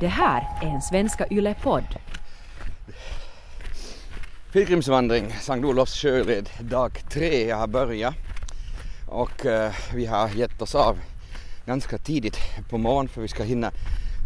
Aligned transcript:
Det 0.00 0.08
här 0.08 0.58
är 0.62 0.66
en 0.66 0.82
Svenska 0.82 1.26
Yle-podd. 1.30 1.84
Pilgrimsvandring, 4.52 5.32
Sankt 5.40 5.66
Olofs 5.66 6.02
sjöled, 6.02 6.50
dag 6.60 7.02
tre 7.10 7.50
har 7.50 7.66
börjat 7.66 8.14
och 9.06 9.46
eh, 9.46 9.72
vi 9.94 10.06
har 10.06 10.28
gett 10.28 10.62
oss 10.62 10.74
av 10.74 10.98
ganska 11.66 11.98
tidigt 11.98 12.38
på 12.70 12.78
morgonen 12.78 13.08
för 13.08 13.20
vi 13.20 13.28
ska 13.28 13.42
hinna 13.42 13.72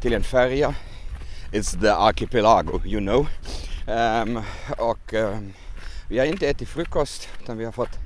till 0.03 0.12
en 0.12 0.22
färja. 0.22 0.74
It's 1.53 1.80
the 1.80 1.90
archipelago, 1.90 2.80
you 2.84 3.00
know. 3.00 3.26
Um, 3.88 4.42
och 4.78 5.12
um, 5.12 5.52
vi 6.08 6.18
har 6.18 6.26
inte 6.26 6.48
ätit 6.48 6.68
frukost 6.68 7.28
utan 7.42 7.58
vi 7.58 7.64
har 7.64 7.72
fått 7.72 7.98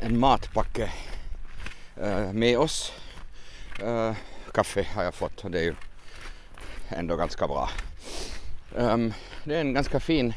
en 0.00 0.18
matpacke 0.18 0.90
uh, 2.02 2.32
med 2.32 2.58
oss. 2.58 2.92
Uh, 3.82 4.12
kaffe 4.54 4.86
har 4.94 5.04
jag 5.04 5.14
fått 5.14 5.44
och 5.44 5.50
det 5.50 5.58
är 5.58 5.64
ju 5.64 5.74
ändå 6.90 7.16
ganska 7.16 7.46
bra. 7.46 7.70
Um, 8.74 9.12
det 9.44 9.56
är 9.56 9.60
en 9.60 9.74
ganska 9.74 10.00
fin 10.00 10.34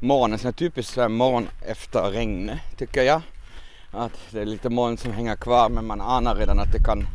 morgon, 0.00 0.32
en 0.32 0.38
sån 0.38 0.46
här 0.46 0.52
typisk 0.52 0.92
så 0.92 1.00
här 1.00 1.08
morgon 1.08 1.48
efter 1.66 2.02
regnet 2.02 2.58
tycker 2.76 3.02
jag. 3.02 3.22
Att 3.90 4.12
det 4.30 4.40
är 4.40 4.44
lite 4.44 4.70
moln 4.70 4.96
som 4.96 5.12
hänger 5.12 5.36
kvar 5.36 5.68
men 5.68 5.86
man 5.86 6.00
anar 6.00 6.34
redan 6.34 6.58
att 6.58 6.72
det 6.72 6.84
kan 6.84 7.06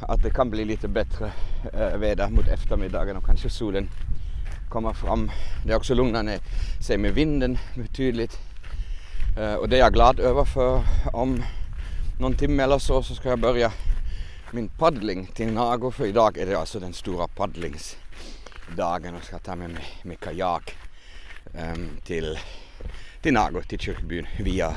att 0.00 0.22
det 0.22 0.30
kan 0.30 0.50
bli 0.50 0.64
lite 0.64 0.88
bättre 0.88 1.32
äh, 1.72 1.98
väder 1.98 2.28
mot 2.28 2.48
eftermiddagen 2.48 3.16
och 3.16 3.24
kanske 3.24 3.50
solen 3.50 3.88
kommer 4.70 4.92
fram. 4.92 5.30
Det 5.66 5.72
är 5.72 5.76
också 5.76 5.94
ner 5.94 6.40
sig 6.86 6.98
med 6.98 7.14
vinden 7.14 7.58
betydligt. 7.76 8.38
Äh, 9.38 9.44
eh, 9.44 9.54
och 9.54 9.68
det 9.68 9.76
är 9.76 9.80
jag 9.80 9.92
glad 9.92 10.20
över 10.20 10.44
för 10.44 10.82
om 11.12 11.42
någon 12.20 12.34
timme 12.34 12.62
eller 12.62 12.78
så 12.78 13.02
så 13.02 13.14
ska 13.14 13.28
jag 13.28 13.38
börja 13.38 13.72
min 14.54 14.68
paddling 14.68 15.26
till 15.26 15.52
Nago 15.52 15.90
för 15.90 16.06
idag 16.06 16.38
är 16.38 16.46
det 16.46 16.58
alltså 16.58 16.80
den 16.80 16.92
stora 16.92 17.28
paddlingsdagen 17.28 19.14
och 19.14 19.24
ska 19.24 19.38
ta 19.38 19.56
med 19.56 19.70
mig 19.70 19.84
med 20.02 20.20
kajak 20.20 20.76
um, 21.44 21.88
till, 22.04 22.38
till 23.22 23.32
Nago, 23.32 23.62
till 23.62 23.78
kyrkbyn 23.78 24.26
via 24.40 24.76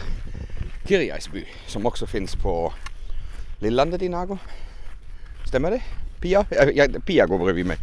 Kirjaisby 0.87 1.45
som 1.67 1.85
också 1.85 2.07
finns 2.07 2.35
på 2.35 2.73
Lillandet 3.59 4.01
i 4.01 4.09
Nago. 4.09 4.37
Stämmer 5.47 5.71
det? 5.71 5.81
Pia? 6.21 6.45
Ja, 6.73 6.87
Pia 7.05 7.25
går 7.25 7.39
bredvid 7.39 7.65
mig. 7.65 7.77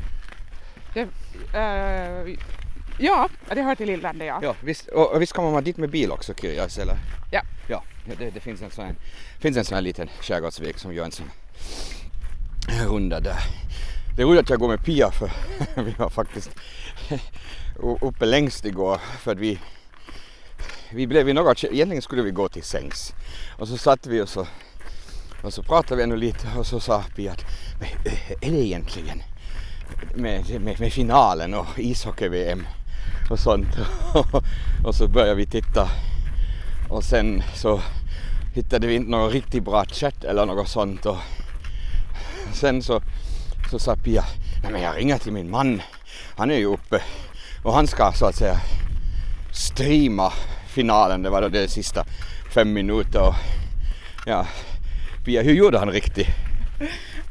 Det, 0.94 1.02
uh, 1.02 2.36
ja, 2.98 3.28
det 3.54 3.62
hör 3.62 3.74
till 3.74 3.86
Lillandet 3.86 4.26
ja. 4.28 4.38
Ja, 4.42 4.54
visst, 4.60 4.88
och, 4.88 5.12
och 5.12 5.22
visst 5.22 5.32
kommer 5.32 5.50
man 5.50 5.64
dit 5.64 5.76
med 5.76 5.90
bil 5.90 6.12
också 6.12 6.34
Kirjais 6.34 6.78
eller? 6.78 6.96
Ja. 7.30 7.42
Ja, 7.68 7.82
det, 8.18 8.30
det 8.30 8.40
finns 8.40 8.62
en 8.62 8.70
sån 8.70 8.84
här, 8.84 8.94
finns 9.38 9.56
en 9.56 9.64
sån 9.64 9.74
här 9.74 9.82
liten 9.82 10.08
skärgårdsväg 10.20 10.78
som 10.78 10.94
gör 10.94 11.04
en 11.04 11.12
sån 11.12 11.30
runda 12.68 13.20
där. 13.20 13.40
Det. 14.16 14.22
Är 14.22 14.26
roligt 14.26 14.40
att 14.40 14.50
jag 14.50 14.58
går 14.58 14.68
med 14.68 14.84
Pia 14.84 15.10
för 15.10 15.30
vi 15.82 15.94
var 15.98 16.08
faktiskt 16.08 16.50
uppe 18.00 18.26
längst 18.26 18.64
igår 18.64 19.00
för 19.18 19.32
att 19.32 19.38
vi 19.38 19.58
vi 20.90 21.06
blev 21.06 21.28
i 21.28 21.32
några, 21.32 21.54
egentligen 21.62 22.02
skulle 22.02 22.22
vi 22.22 22.30
gå 22.30 22.48
till 22.48 22.62
sängs. 22.62 23.14
Och 23.58 23.68
så 23.68 23.76
satt 23.76 24.06
vi 24.06 24.20
och 24.20 24.28
så, 24.28 24.46
och 25.42 25.54
så 25.54 25.62
pratade 25.62 25.96
vi 25.96 26.02
ännu 26.02 26.16
lite 26.16 26.48
och 26.58 26.66
så 26.66 26.80
sa 26.80 27.04
Pia 27.16 27.32
att 27.32 27.44
eh, 28.04 28.30
är 28.40 28.50
det 28.50 28.66
egentligen 28.66 29.22
med, 30.14 30.60
med, 30.60 30.80
med 30.80 30.92
finalen 30.92 31.54
och 31.54 31.66
ishockey-VM 31.76 32.66
och 33.30 33.38
sånt? 33.38 33.76
Och 34.84 34.94
så 34.94 35.08
började 35.08 35.34
vi 35.34 35.46
titta. 35.46 35.88
Och 36.88 37.04
sen 37.04 37.42
så 37.54 37.80
hittade 38.54 38.86
vi 38.86 38.94
inte 38.94 39.10
någon 39.10 39.30
riktigt 39.30 39.64
bra 39.64 39.84
chatt 39.84 40.24
eller 40.24 40.46
något 40.46 40.68
sånt 40.68 41.06
och 41.06 41.16
sen 42.54 42.82
så, 42.82 43.02
så 43.70 43.78
sa 43.78 43.96
Pia, 43.96 44.24
nej 44.62 44.72
men 44.72 44.82
jag 44.82 44.96
ringer 44.96 45.18
till 45.18 45.32
min 45.32 45.50
man, 45.50 45.82
han 46.36 46.50
är 46.50 46.56
ju 46.56 46.66
uppe 46.66 47.02
och 47.62 47.74
han 47.74 47.86
ska 47.86 48.12
så 48.12 48.26
att 48.26 48.36
säga 48.36 48.60
streama 49.52 50.32
finalen, 50.68 51.22
det 51.22 51.30
var 51.30 51.42
då 51.42 51.48
det 51.48 51.68
sista 51.68 52.04
fem 52.54 52.72
minuter 52.72 53.28
och 53.28 53.34
ja, 54.26 54.46
Pia 55.24 55.42
hur 55.42 55.54
gjorde 55.54 55.78
han 55.78 55.90
riktigt? 55.90 56.28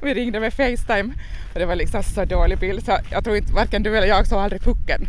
Vi 0.01 0.13
ringde 0.13 0.39
med 0.39 0.53
Facetime 0.53 1.13
och 1.53 1.59
det 1.59 1.65
var 1.65 1.75
liksom 1.75 2.03
så 2.03 2.25
dålig 2.25 2.59
bild 2.59 2.85
så 2.85 2.97
jag 3.11 3.23
tror 3.23 3.35
inte 3.37 3.53
varken 3.53 3.83
du 3.83 3.97
eller 3.97 4.07
jag 4.07 4.27
såg 4.27 4.39
aldrig 4.39 4.61
pucken. 4.61 5.07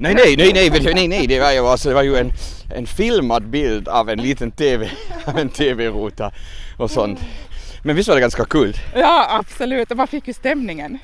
Nej, 0.00 0.14
nej, 0.14 0.36
nej, 0.36 0.70
nej, 0.70 0.94
nej, 0.94 1.08
nej, 1.08 1.26
det 1.26 1.40
var 1.40 1.52
ju, 1.52 1.58
alltså, 1.58 1.88
det 1.88 1.94
var 1.94 2.02
ju 2.02 2.16
en, 2.16 2.32
en 2.74 2.86
filmad 2.86 3.48
bild 3.48 3.88
av 3.88 4.10
en 4.10 4.18
liten 4.18 4.50
TV, 4.50 4.90
av 5.24 5.38
en 5.38 5.48
TV-ruta 5.48 6.32
och 6.76 6.90
sånt. 6.90 7.20
Men 7.82 7.96
visst 7.96 8.08
var 8.08 8.16
det 8.16 8.20
ganska 8.20 8.44
kul? 8.44 8.76
Ja, 8.94 9.26
absolut. 9.30 9.90
Och 9.90 9.96
man 9.96 10.06
fick 10.06 10.28
ju 10.28 10.34
stämningen. 10.34 10.98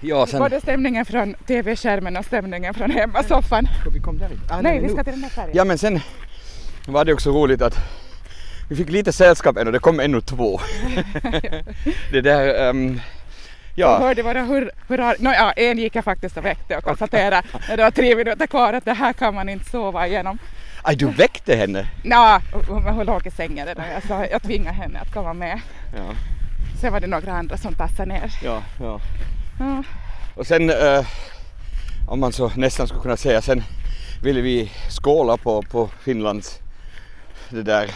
Ja, 0.00 0.26
sen... 0.26 0.40
Både 0.40 0.60
stämningen 0.60 1.04
från 1.04 1.34
TV-skärmen 1.34 2.16
och 2.16 2.24
stämningen 2.24 2.74
från 2.74 2.90
hemmasoffan. 2.90 3.68
Ska 3.80 3.90
vi 3.90 4.00
komma 4.00 4.18
där? 4.18 4.30
Ah, 4.50 4.60
nej, 4.62 4.80
vi 4.80 4.88
ska 4.88 5.04
till 5.04 5.12
den 5.12 5.22
här 5.22 5.30
färgen. 5.30 5.52
Ja, 5.54 5.64
men 5.64 5.78
sen 5.78 6.00
var 6.86 7.04
det 7.04 7.12
också 7.12 7.30
roligt 7.30 7.62
att 7.62 7.78
vi 8.68 8.76
fick 8.76 8.90
lite 8.90 9.12
sällskap 9.12 9.56
ännu, 9.56 9.70
det 9.70 9.78
kom 9.78 10.00
ännu 10.00 10.20
två. 10.20 10.60
det 12.12 12.20
där, 12.20 12.68
um, 12.68 13.00
ja. 13.74 13.92
Jag 13.92 13.98
hörde 13.98 14.22
våra 14.22 14.42
hur, 14.42 14.70
hurra, 14.88 15.14
no, 15.18 15.30
ja, 15.30 15.52
en 15.52 15.78
gick 15.78 15.96
jag 15.96 16.04
faktiskt 16.04 16.36
och 16.36 16.44
väckte 16.44 16.76
och 16.76 16.84
konstaterade 16.84 17.42
när 17.68 17.76
det 17.76 17.82
var 17.82 17.90
tre 17.90 18.16
minuter 18.16 18.46
kvar 18.46 18.72
att 18.72 18.84
det 18.84 18.92
här 18.92 19.12
kan 19.12 19.34
man 19.34 19.48
inte 19.48 19.70
sova 19.70 20.06
igenom. 20.06 20.38
Aj, 20.82 20.96
du 20.96 21.10
väckte 21.10 21.54
henne? 21.54 21.88
Ja, 22.02 22.42
hon, 22.68 23.06
låg 23.06 23.26
i 23.26 23.30
sängen 23.30 23.66
redan. 23.66 23.88
Jag, 23.88 24.02
sa, 24.02 24.26
jag 24.26 24.42
tvingade 24.42 24.76
henne 24.76 25.00
att 25.00 25.12
komma 25.12 25.32
med. 25.32 25.60
Ja. 25.96 26.14
Sen 26.80 26.92
var 26.92 27.00
det 27.00 27.06
några 27.06 27.32
andra 27.32 27.56
som 27.56 27.74
tassade 27.74 28.08
ner. 28.08 28.32
Ja, 28.42 28.62
ja. 28.80 29.00
ja. 29.58 29.82
Och 30.36 30.46
sen, 30.46 30.70
eh, 30.70 31.06
om 32.08 32.20
man 32.20 32.32
så 32.32 32.52
nästan 32.56 32.86
skulle 32.86 33.02
kunna 33.02 33.16
säga, 33.16 33.42
sen 33.42 33.62
ville 34.22 34.40
vi 34.40 34.72
skåla 34.88 35.36
på, 35.36 35.62
på 35.62 35.90
Finlands 36.00 36.60
det 37.48 37.62
där 37.62 37.90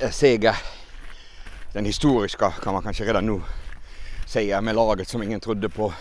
eh, 0.00 0.10
seger. 0.10 0.56
Den 1.72 1.84
historiska 1.84 2.50
kan 2.50 2.72
man 2.72 2.82
kanske 2.82 3.04
redan 3.04 3.26
nu 3.26 3.40
säga 4.26 4.60
med 4.60 4.74
laget 4.74 5.08
som 5.08 5.22
ingen 5.22 5.40
trodde 5.40 5.68
på. 5.68 5.92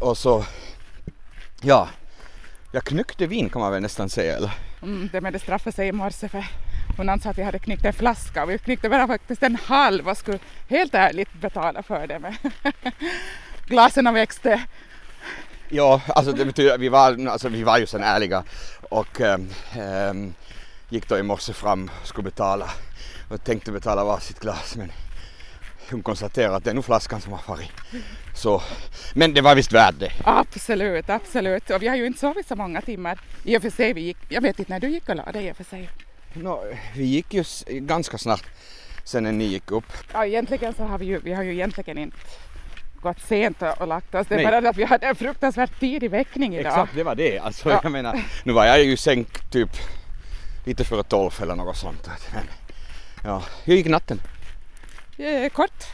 Och 0.00 0.18
så, 0.18 0.44
ja, 1.60 1.88
jag 2.72 2.84
knyckte 2.84 3.26
vin 3.26 3.48
kan 3.48 3.60
man 3.60 3.72
väl 3.72 3.82
nästan 3.82 4.08
säga 4.08 4.36
eller? 4.36 4.50
Mm, 4.82 5.08
det 5.12 5.20
med 5.20 5.32
det 5.32 5.38
straffade 5.38 5.76
sig 5.76 5.88
i 5.88 5.92
morse 5.92 6.28
för 6.28 6.44
hon 6.96 7.08
ansåg 7.08 7.30
att 7.30 7.38
vi 7.38 7.42
hade 7.42 7.58
knyckt 7.58 7.84
en 7.84 7.92
flaska 7.92 8.42
och 8.42 8.50
vi 8.50 8.58
knyckte 8.58 8.88
bara 8.88 9.06
faktiskt 9.06 9.42
en 9.42 9.56
halv 9.56 10.08
och 10.08 10.16
skulle 10.16 10.38
helt 10.68 10.94
ärligt 10.94 11.32
betala 11.32 11.82
för 11.82 12.06
det 12.06 12.18
med 12.18 12.36
glasen 13.66 14.14
växte. 14.14 14.62
Ja, 15.68 16.00
alltså 16.08 16.32
det 16.32 16.44
betyder 16.44 16.78
vi 16.78 16.88
var, 16.88 17.26
alltså 17.26 17.48
vi 17.48 17.62
var 17.62 17.78
ju 17.78 17.86
sen 17.86 18.02
ärliga 18.02 18.44
och 18.90 19.20
ähm, 19.20 20.34
gick 20.88 21.08
då 21.08 21.18
i 21.18 21.22
morse 21.22 21.52
fram 21.52 21.90
och 22.02 22.08
skulle 22.08 22.24
betala 22.24 22.70
och 23.28 23.44
tänkte 23.44 23.72
betala 23.72 24.04
varsitt 24.04 24.40
glas 24.40 24.76
men 24.76 24.92
hon 25.90 26.02
konstaterade 26.02 26.56
att 26.56 26.64
det 26.64 26.70
är 26.70 26.74
nog 26.74 26.84
flaskan 26.84 27.20
som 27.20 27.32
har 27.32 27.38
farit. 27.38 27.70
Så, 28.34 28.62
men 29.14 29.34
det 29.34 29.40
var 29.40 29.54
visst 29.54 29.72
värt 29.72 29.98
det. 29.98 30.12
Absolut, 30.24 31.10
absolut. 31.10 31.70
Och 31.70 31.82
vi 31.82 31.88
har 31.88 31.96
ju 31.96 32.06
inte 32.06 32.18
sovit 32.18 32.48
så 32.48 32.56
många 32.56 32.80
timmar. 32.80 33.20
I 33.44 33.58
och 33.58 33.62
för 33.62 33.70
sig, 33.70 33.92
vi 33.92 34.00
gick, 34.00 34.16
jag 34.28 34.40
vet 34.40 34.58
inte 34.58 34.72
när 34.72 34.80
du 34.80 34.88
gick 34.88 35.08
och 35.08 35.16
la 35.16 35.32
dig 35.32 35.46
i 35.46 35.52
och 35.52 35.56
för 35.56 35.64
sig. 35.64 35.90
No, 36.32 36.64
vi 36.94 37.04
gick 37.04 37.34
ju 37.34 37.44
ganska 37.66 38.18
snart 38.18 38.44
sen 39.04 39.22
när 39.22 39.32
ni 39.32 39.44
gick 39.44 39.70
upp. 39.70 39.92
Ja, 40.12 40.26
egentligen 40.26 40.74
så 40.74 40.84
har 40.84 40.98
vi 40.98 41.06
ju, 41.06 41.20
vi 41.20 41.32
har 41.32 41.42
ju 41.42 41.52
egentligen 41.52 41.98
inte 41.98 42.16
gått 43.00 43.20
sent 43.20 43.62
och, 43.78 43.86
lagt 43.86 44.14
oss. 44.14 44.26
Det 44.28 44.34
är 44.34 44.60
bara 44.60 44.70
att 44.70 44.76
vi 44.76 44.84
hade 44.84 45.06
en 45.06 45.16
fruktansvärt 45.16 45.80
tidig 45.80 46.10
väckning 46.10 46.54
idag. 46.54 46.72
Exakt, 46.72 46.94
det 46.94 47.02
var 47.02 47.14
det. 47.14 47.38
Alltså, 47.38 47.70
ja. 47.70 47.80
jag 47.82 47.92
menar, 47.92 48.20
nu 48.44 48.52
var 48.52 48.66
jag 48.66 48.84
ju 48.84 48.96
sänkt 48.96 49.52
typ 49.52 49.70
lite 50.64 50.84
före 50.84 51.02
tolv 51.02 51.30
eller 51.42 51.56
något 51.56 51.76
sånt. 51.76 52.08
Men, 52.34 52.44
ja, 53.24 53.42
hur 53.64 53.74
gick 53.74 53.86
natten? 53.86 54.20
Eh, 55.18 55.48
kort. 55.50 55.84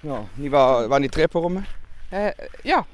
Ja, 0.00 0.26
ni 0.34 0.48
var, 0.48 0.88
var 0.88 1.00
ni 1.00 1.08
tre 1.08 1.28
på 1.28 1.40
rummet? 1.40 1.64
Eh, 2.10 2.32
ja. 2.62 2.84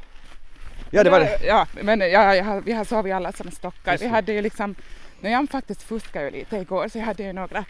Ja, 0.91 1.05
det 1.05 1.11
var 1.11 1.21
det. 1.21 1.39
Ja, 1.45 1.67
men 1.83 2.01
ja, 2.01 2.35
ja, 2.35 2.61
vi 2.65 2.73
har 2.73 2.85
sovit 2.85 3.15
alla 3.15 3.33
som 3.33 3.51
stockar. 3.51 3.99
Vi 3.99 4.07
hade 4.07 4.33
ju 4.33 4.43
liksom, 4.43 4.75
nu 5.21 5.31
jag 5.31 5.51
faktiskt 5.51 5.83
fuskade 5.83 6.25
ju 6.25 6.31
lite 6.31 6.57
igår 6.57 6.89
så 6.89 6.99
jag 6.99 7.05
hade 7.05 7.23
ju 7.23 7.33
några 7.33 7.65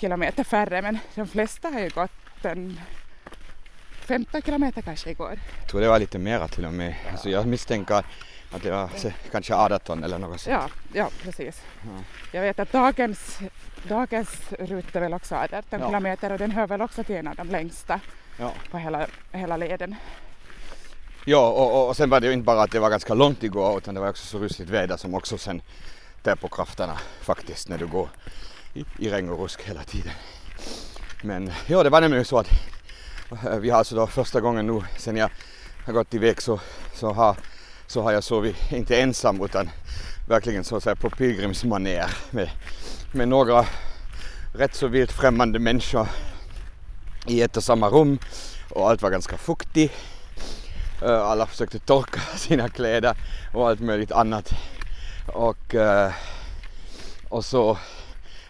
kilometer 0.00 0.44
färre 0.44 0.82
men 0.82 0.98
de 1.14 1.28
flesta 1.28 1.68
har 1.68 1.80
ju 1.80 1.88
gått 1.88 2.44
en 2.44 2.80
15 4.06 4.42
kilometer 4.42 4.82
kanske 4.82 5.10
igår. 5.10 5.38
Jag 5.60 5.68
tror 5.68 5.80
det 5.80 5.88
var 5.88 5.98
lite 5.98 6.18
mera 6.18 6.48
till 6.48 6.64
och 6.64 6.72
med. 6.72 6.94
Alltså 7.12 7.30
jag 7.30 7.46
misstänker 7.46 8.04
att 8.52 8.62
det 8.62 8.70
var 8.70 8.90
kanske 9.30 9.54
18 9.54 10.04
eller 10.04 10.18
något 10.18 10.40
sånt. 10.40 10.56
Ja, 10.56 10.68
ja 10.92 11.10
precis. 11.22 11.62
Ja. 11.82 12.04
Jag 12.32 12.42
vet 12.42 12.58
att 12.58 12.72
dagens, 12.72 13.38
dagens 13.88 14.52
rutt 14.58 14.96
är 14.96 15.00
väl 15.00 15.14
också 15.14 15.34
18 15.34 15.62
ja. 15.70 15.86
kilometer 15.86 16.32
och 16.32 16.38
den 16.38 16.50
hör 16.50 16.66
väl 16.66 16.82
också 16.82 17.04
till 17.04 17.16
en 17.16 17.28
av 17.28 17.36
de 17.36 17.48
längsta 17.48 18.00
ja. 18.38 18.52
på 18.70 18.78
hela, 18.78 19.06
hela 19.32 19.56
leden. 19.56 19.94
Ja, 21.24 21.48
och, 21.48 21.88
och 21.88 21.96
sen 21.96 22.10
var 22.10 22.20
det 22.20 22.26
ju 22.26 22.32
inte 22.32 22.44
bara 22.44 22.62
att 22.62 22.70
det 22.70 22.80
var 22.80 22.90
ganska 22.90 23.14
långt 23.14 23.42
igår 23.42 23.78
utan 23.78 23.94
det 23.94 24.00
var 24.00 24.08
också 24.08 24.26
så 24.26 24.38
ruskigt 24.38 24.70
väder 24.70 24.96
som 24.96 25.14
också 25.14 25.38
sen 25.38 25.62
tär 26.22 26.36
på 26.36 26.48
krafterna 26.48 26.98
faktiskt 27.20 27.68
när 27.68 27.78
du 27.78 27.86
går 27.86 28.08
i, 28.74 28.84
i 28.98 29.10
regn 29.10 29.30
och 29.30 29.38
rusk 29.38 29.62
hela 29.62 29.82
tiden. 29.82 30.12
Men 31.22 31.52
ja, 31.66 31.82
det 31.82 31.90
var 31.90 32.00
nämligen 32.00 32.24
så 32.24 32.38
att 32.38 32.48
Eh, 33.32 33.56
Vi 33.56 33.70
har 33.70 33.78
alltså 33.78 33.94
då 33.94 34.06
första 34.06 34.40
gången 34.40 34.66
nu 34.66 34.82
sen 34.98 35.16
jag 35.16 35.30
har 35.86 35.92
gått 35.92 36.14
iväg 36.14 36.42
så, 36.42 36.60
så, 36.94 37.12
har, 37.12 37.36
så 37.92 38.02
har 38.02 38.12
jag 38.12 38.24
sovit, 38.24 38.72
inte 38.72 39.00
ensam 39.00 39.44
utan 39.44 39.70
verkligen 40.28 40.64
så 40.64 40.76
att 40.76 40.82
säga 40.82 40.96
på 40.96 41.10
pilgrimsmanér 41.10 42.10
med, 42.30 42.50
med 43.12 43.28
några 43.28 43.66
rätt 44.54 44.74
så 44.74 44.86
vilt 44.88 45.12
främmande 45.12 45.58
människor 45.58 46.08
i 47.26 47.42
ett 47.42 47.56
och 47.56 47.64
samma 47.64 47.88
rum 47.88 48.18
och 48.70 48.90
allt 48.90 49.02
var 49.02 49.10
ganska 49.10 49.36
fuktigt. 49.36 49.94
Eh, 51.02 51.20
Alla 51.20 51.46
försökte 51.46 51.78
torka 51.78 52.20
sina 52.36 52.68
kläder 52.68 53.16
och 53.54 53.68
allt 53.68 53.80
möjligt 53.80 54.12
annat. 54.12 54.50
Och, 55.26 55.74
eh, 55.74 56.12
och 57.28 57.44
så 57.44 57.78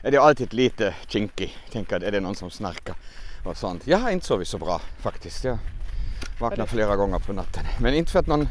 är 0.02 0.10
det 0.10 0.18
alltid 0.18 0.52
lite 0.52 0.94
kinky. 1.06 1.48
Tänker 1.72 2.04
är 2.04 2.12
det 2.12 2.20
någon 2.20 2.34
som 2.34 2.50
snarkar 2.50 2.94
och 3.44 3.56
sånt. 3.56 3.86
Jag 3.86 3.98
har 3.98 4.10
inte 4.10 4.26
sovit 4.26 4.48
så 4.48 4.58
bra 4.58 4.80
faktiskt. 5.00 5.44
Jag 5.44 5.58
vaknade 6.40 6.70
flera 6.70 6.96
gånger 6.96 7.18
på 7.18 7.32
natten. 7.32 7.64
Men 7.80 7.94
inte 7.94 8.12
för 8.12 8.18
att 8.18 8.26
någon... 8.26 8.48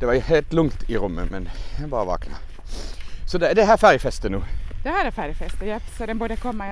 Det 0.00 0.06
var 0.06 0.14
ju 0.14 0.20
helt 0.20 0.52
lugnt 0.52 0.90
i 0.90 0.96
rummet 0.96 1.30
men 1.30 1.48
jag 1.80 1.88
bara 1.88 2.04
vaknade. 2.04 2.40
Så 3.26 3.38
det, 3.38 3.54
det 3.54 3.64
här 3.64 3.76
färgfesten 3.76 4.32
nu? 4.32 4.40
Det 4.82 4.88
här 4.88 5.06
är 5.06 5.10
färgfesten, 5.10 5.68
ja, 5.68 5.80
så 5.98 6.06
den 6.06 6.18
borde 6.18 6.36
komma 6.36 6.64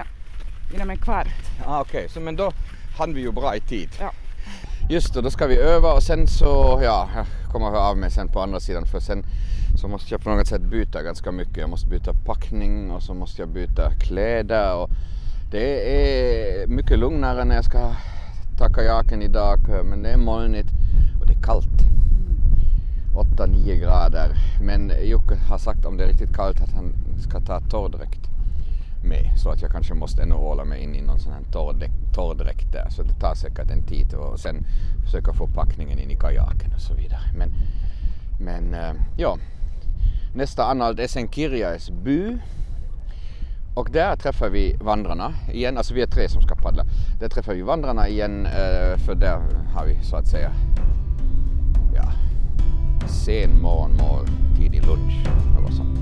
inom 0.75 0.91
en 0.91 0.97
kvart. 0.97 1.29
Ah, 1.65 1.81
Okej, 1.81 2.09
så 2.09 2.21
men 2.21 2.37
då 2.37 2.53
hann 2.99 3.15
vi 3.15 3.21
ju 3.21 3.33
bra 3.33 3.57
i 3.57 3.61
tid. 3.61 3.89
Ja. 4.01 4.13
Just 4.91 5.15
det, 5.15 5.21
då 5.21 5.31
ska 5.31 5.47
vi 5.47 5.57
öva 5.57 5.93
och 5.93 6.03
sen 6.03 6.27
så, 6.27 6.81
ja, 6.83 7.09
jag 7.15 7.27
kommer 7.53 7.67
att 7.67 7.73
höra 7.73 7.83
av 7.83 7.97
mig 7.97 8.11
sen 8.11 8.29
på 8.29 8.41
andra 8.41 8.61
sidan 8.61 8.87
för 8.87 9.01
sen 9.01 9.25
så 9.81 9.89
måste 9.89 10.15
jag 10.15 10.21
på 10.21 10.31
något 10.31 10.47
sätt 10.47 10.63
byta 10.63 11.03
ganska 11.03 11.33
mycket. 11.33 11.57
Jag 11.57 11.71
måste 11.71 11.87
byta 11.89 12.13
packning 12.27 12.91
och 12.91 13.03
så 13.03 13.15
måste 13.15 13.43
jag 13.43 13.49
byta 13.49 13.91
kläder 14.01 14.75
och 14.75 14.91
det 15.51 15.95
är 15.97 16.67
mycket 16.67 16.99
lugnare 16.99 17.45
när 17.45 17.55
jag 17.55 17.65
ska 17.65 17.91
ta 18.59 18.69
kajaken 18.69 19.23
idag 19.23 19.59
men 19.85 20.03
det 20.03 20.09
är 20.11 20.17
molnigt 20.17 20.69
och 21.21 21.27
det 21.27 21.33
är 21.33 21.43
kallt. 21.43 21.69
8-9 23.17 23.81
grader. 23.81 24.37
Men 24.61 24.93
Jocke 25.03 25.35
har 25.49 25.59
sagt 25.59 25.85
om 25.85 25.97
det 25.97 26.05
är 26.05 26.09
riktigt 26.09 26.37
kallt 26.37 26.61
att 26.61 26.73
han 26.73 26.93
ska 27.19 27.41
ta 27.41 27.61
torrdräkt 27.61 28.27
med 29.05 29.33
så 29.37 29.51
att 29.51 29.63
jag 29.63 29.71
kanske 29.71 29.95
måste 29.95 30.23
ännu 30.23 30.35
hålla 30.35 30.65
mig 30.65 30.83
in 30.83 30.95
i 30.95 31.03
någon 31.03 31.21
sån 31.21 31.33
här 31.33 31.43
torrdräkt, 31.53 32.15
torrdräkt 32.15 32.73
där 32.73 32.89
så 32.91 33.03
det 33.03 33.15
tar 33.15 33.35
säkert 33.35 33.71
en 33.71 33.83
tid 33.83 34.15
och 34.15 34.41
sen 34.41 34.67
försöka 35.05 35.33
få 35.33 35.47
packningen 35.47 35.99
in 35.99 36.11
i 36.11 36.17
kajaken 36.17 36.75
och 36.75 36.81
så 36.81 36.95
vidare. 36.95 37.23
Men, 37.39 37.53
men 38.41 38.75
eh, 38.75 38.95
ja, 39.17 39.39
nästa 40.35 40.65
anhalt 40.65 40.99
är 40.99 41.09
sen 41.09 41.29
Kirjaes 41.29 41.91
by 41.91 42.39
och 43.75 43.91
där 43.91 44.17
träffar 44.17 44.49
vi 44.49 44.77
vandrarna 44.81 45.35
igen, 45.53 45.77
alltså 45.77 45.95
vi 45.95 46.03
är 46.03 46.07
tre 46.07 46.29
som 46.29 46.43
ska 46.43 46.55
paddla. 46.55 46.85
Där 47.21 47.29
träffar 47.29 47.55
vi 47.55 47.63
vandrarna 47.63 48.09
igen 48.09 48.47
eh, 48.47 48.99
för 48.99 49.15
där 49.15 49.41
har 49.75 49.87
vi 49.87 49.99
så 50.03 50.17
att 50.17 50.27
säga 50.27 50.53
ja, 51.95 52.13
sen 53.09 53.63
morgonmål, 53.63 54.27
tidig 54.57 54.87
lunch, 54.87 55.27
något 55.61 55.75
sånt. 55.75 55.99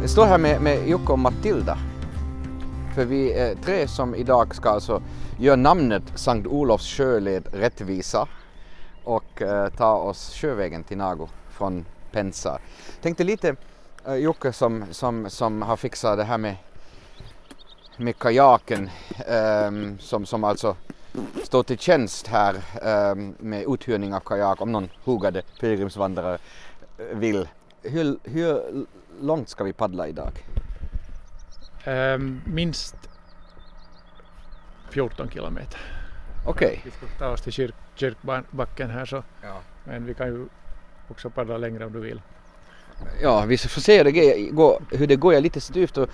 Jag 0.00 0.10
står 0.10 0.26
här 0.26 0.38
med, 0.38 0.62
med 0.62 0.88
Jocke 0.88 1.12
och 1.12 1.18
Matilda. 1.18 1.78
För 2.94 3.04
vi 3.04 3.32
är 3.32 3.54
tre 3.54 3.88
som 3.88 4.14
idag 4.14 4.54
ska 4.54 4.68
alltså 4.68 5.02
Gör 5.40 5.56
namnet 5.56 6.02
Sankt 6.14 6.46
Olofs 6.46 6.96
sjöled 6.96 7.48
rättvisa 7.52 8.28
och 9.04 9.42
eh, 9.42 9.68
tar 9.68 9.76
ta 9.76 9.94
oss 9.94 10.34
sjövägen 10.34 10.84
till 10.84 10.96
Nago 10.96 11.28
från 11.50 11.84
Pensa. 12.12 12.58
Tänkte 13.02 13.24
lite 13.24 13.56
eh, 14.06 14.14
Jocke 14.14 14.52
som, 14.52 14.84
som, 14.90 15.30
som 15.30 15.62
har 15.62 15.76
fixat 15.76 16.18
det 16.18 16.24
här 16.24 16.38
med, 16.38 16.56
med 17.96 18.18
kajaken 18.18 18.90
ehm, 19.26 19.98
som, 19.98 20.26
som 20.26 20.44
alltså 20.44 20.76
står 21.44 21.62
till 21.62 21.78
tjänst 21.78 22.26
här 22.26 22.56
ehm, 22.82 23.34
med 23.38 23.64
uthyrning 23.68 24.14
av 24.14 24.20
kajak 24.20 24.60
om 24.60 24.72
någon 24.72 24.88
hugade 25.04 25.42
pilgrimsvandrare 25.60 26.38
eh, 26.98 27.18
vill. 27.18 27.48
Hur, 27.82 28.18
hur 28.24 28.62
långt 29.20 29.48
ska 29.48 29.64
vi 29.64 29.72
paddla 29.72 30.08
idag? 30.08 30.44
Ehm, 31.84 32.40
minst 32.44 33.09
14 34.90 35.30
kilometer. 35.30 35.80
Okej. 36.46 36.80
Vi 36.84 36.90
ska 36.90 37.06
ta 37.18 37.28
oss 37.28 37.40
till 37.40 37.52
kyrk, 37.52 37.74
kyrkbacken 37.94 38.90
här 38.90 39.04
så, 39.04 39.22
Ja. 39.42 39.60
men 39.84 40.06
vi 40.06 40.14
kan 40.14 40.26
ju 40.26 40.46
också 41.08 41.30
paddla 41.30 41.58
längre 41.58 41.86
om 41.86 41.92
du 41.92 42.00
vill. 42.00 42.20
Ja, 43.22 43.44
vi 43.46 43.58
får 43.58 43.80
se 43.80 43.96
hur 43.96 44.04
det 44.04 44.50
går. 44.50 44.82
Hur 44.90 45.06
det 45.06 45.16
går. 45.16 45.32
Jag 45.32 45.38
är 45.38 45.42
lite 45.42 45.60
styvt 45.60 45.96
och 45.98 46.08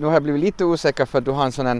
nu 0.00 0.06
har 0.06 0.12
jag 0.12 0.22
blivit 0.22 0.40
lite 0.40 0.64
osäker 0.64 1.06
för 1.06 1.18
att 1.18 1.24
du 1.24 1.30
har 1.30 1.44
en 1.44 1.52
sån 1.52 1.66
här 1.66 1.76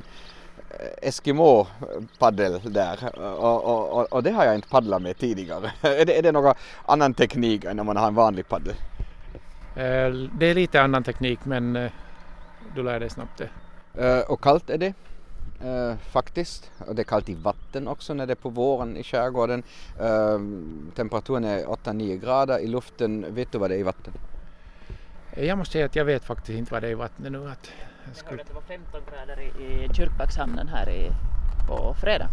eh, 0.71 1.09
Eskimo-paddel 1.09 2.61
där 2.73 3.19
och, 3.19 3.65
och, 3.65 4.01
och, 4.01 4.13
och 4.13 4.23
det 4.23 4.31
har 4.31 4.45
jag 4.45 4.55
inte 4.55 4.69
paddlat 4.69 5.03
med 5.03 5.19
tidigare. 5.19 5.73
är, 5.83 6.05
det, 6.05 6.19
är 6.19 6.23
det 6.23 6.33
någon 6.33 6.55
annan 6.87 7.15
teknik 7.15 7.65
än 7.65 7.77
när 7.77 7.85
man 7.85 7.97
har 7.97 8.07
en 8.09 8.15
vanlig 8.15 8.49
paddel? 8.49 8.75
Eh, 9.77 10.11
det 10.39 10.47
är 10.47 10.55
lite 10.55 10.83
annan 10.83 11.03
teknik 11.05 11.39
men 11.45 11.77
eh, 11.77 11.91
du 12.75 12.83
lär 12.83 13.01
dig 13.01 13.11
snabbt 13.11 13.39
det. 13.39 13.49
Eh, 14.07 14.21
och 14.31 14.41
kallt 14.43 14.71
är 14.71 14.79
det 14.79 14.95
eh, 15.65 15.97
faktiskt. 16.11 16.71
Och 16.87 16.95
det 16.95 17.03
är 17.03 17.05
kallt 17.05 17.29
i 17.29 17.35
vatten 17.35 17.89
också 17.89 18.15
när 18.15 18.27
det 18.27 18.33
är 18.33 18.43
på 18.43 18.49
våren 18.49 18.97
i 18.97 19.03
skärgården. 19.03 19.63
Eh, 20.01 20.39
temperaturen 20.95 21.45
är 21.45 21.65
8-9 21.65 22.17
grader 22.21 22.59
i 22.59 22.67
luften. 22.67 23.35
Vet 23.35 23.53
du 23.53 23.59
vad 23.59 23.71
det 23.71 23.77
är 23.77 23.79
i 23.81 23.83
vatten? 23.83 24.13
Eh, 25.33 25.45
Jag 25.45 25.59
måste 25.59 25.73
säga 25.73 25.87
att 25.87 25.97
jag 25.97 26.05
vet 26.05 26.25
faktiskt 26.25 26.59
inte 26.59 26.73
vad 26.73 26.83
det 26.83 26.89
är 26.89 26.93
i 26.93 26.95
vattnet 26.95 27.33
nu. 27.33 27.39
Att 27.39 27.45
jag 27.45 28.09
Jag 28.09 28.17
skulle... 28.17 28.31
hörde 28.31 28.43
att 28.43 28.49
det 28.49 28.55
var 28.55 28.63
15 28.63 29.01
grader 29.11 29.41
i, 29.61 29.85
i 29.85 29.95
Kyrkbackshamnen 29.95 30.69
här 30.69 30.91
i, 30.91 31.11
på 31.69 31.95
fredag. 32.01 32.29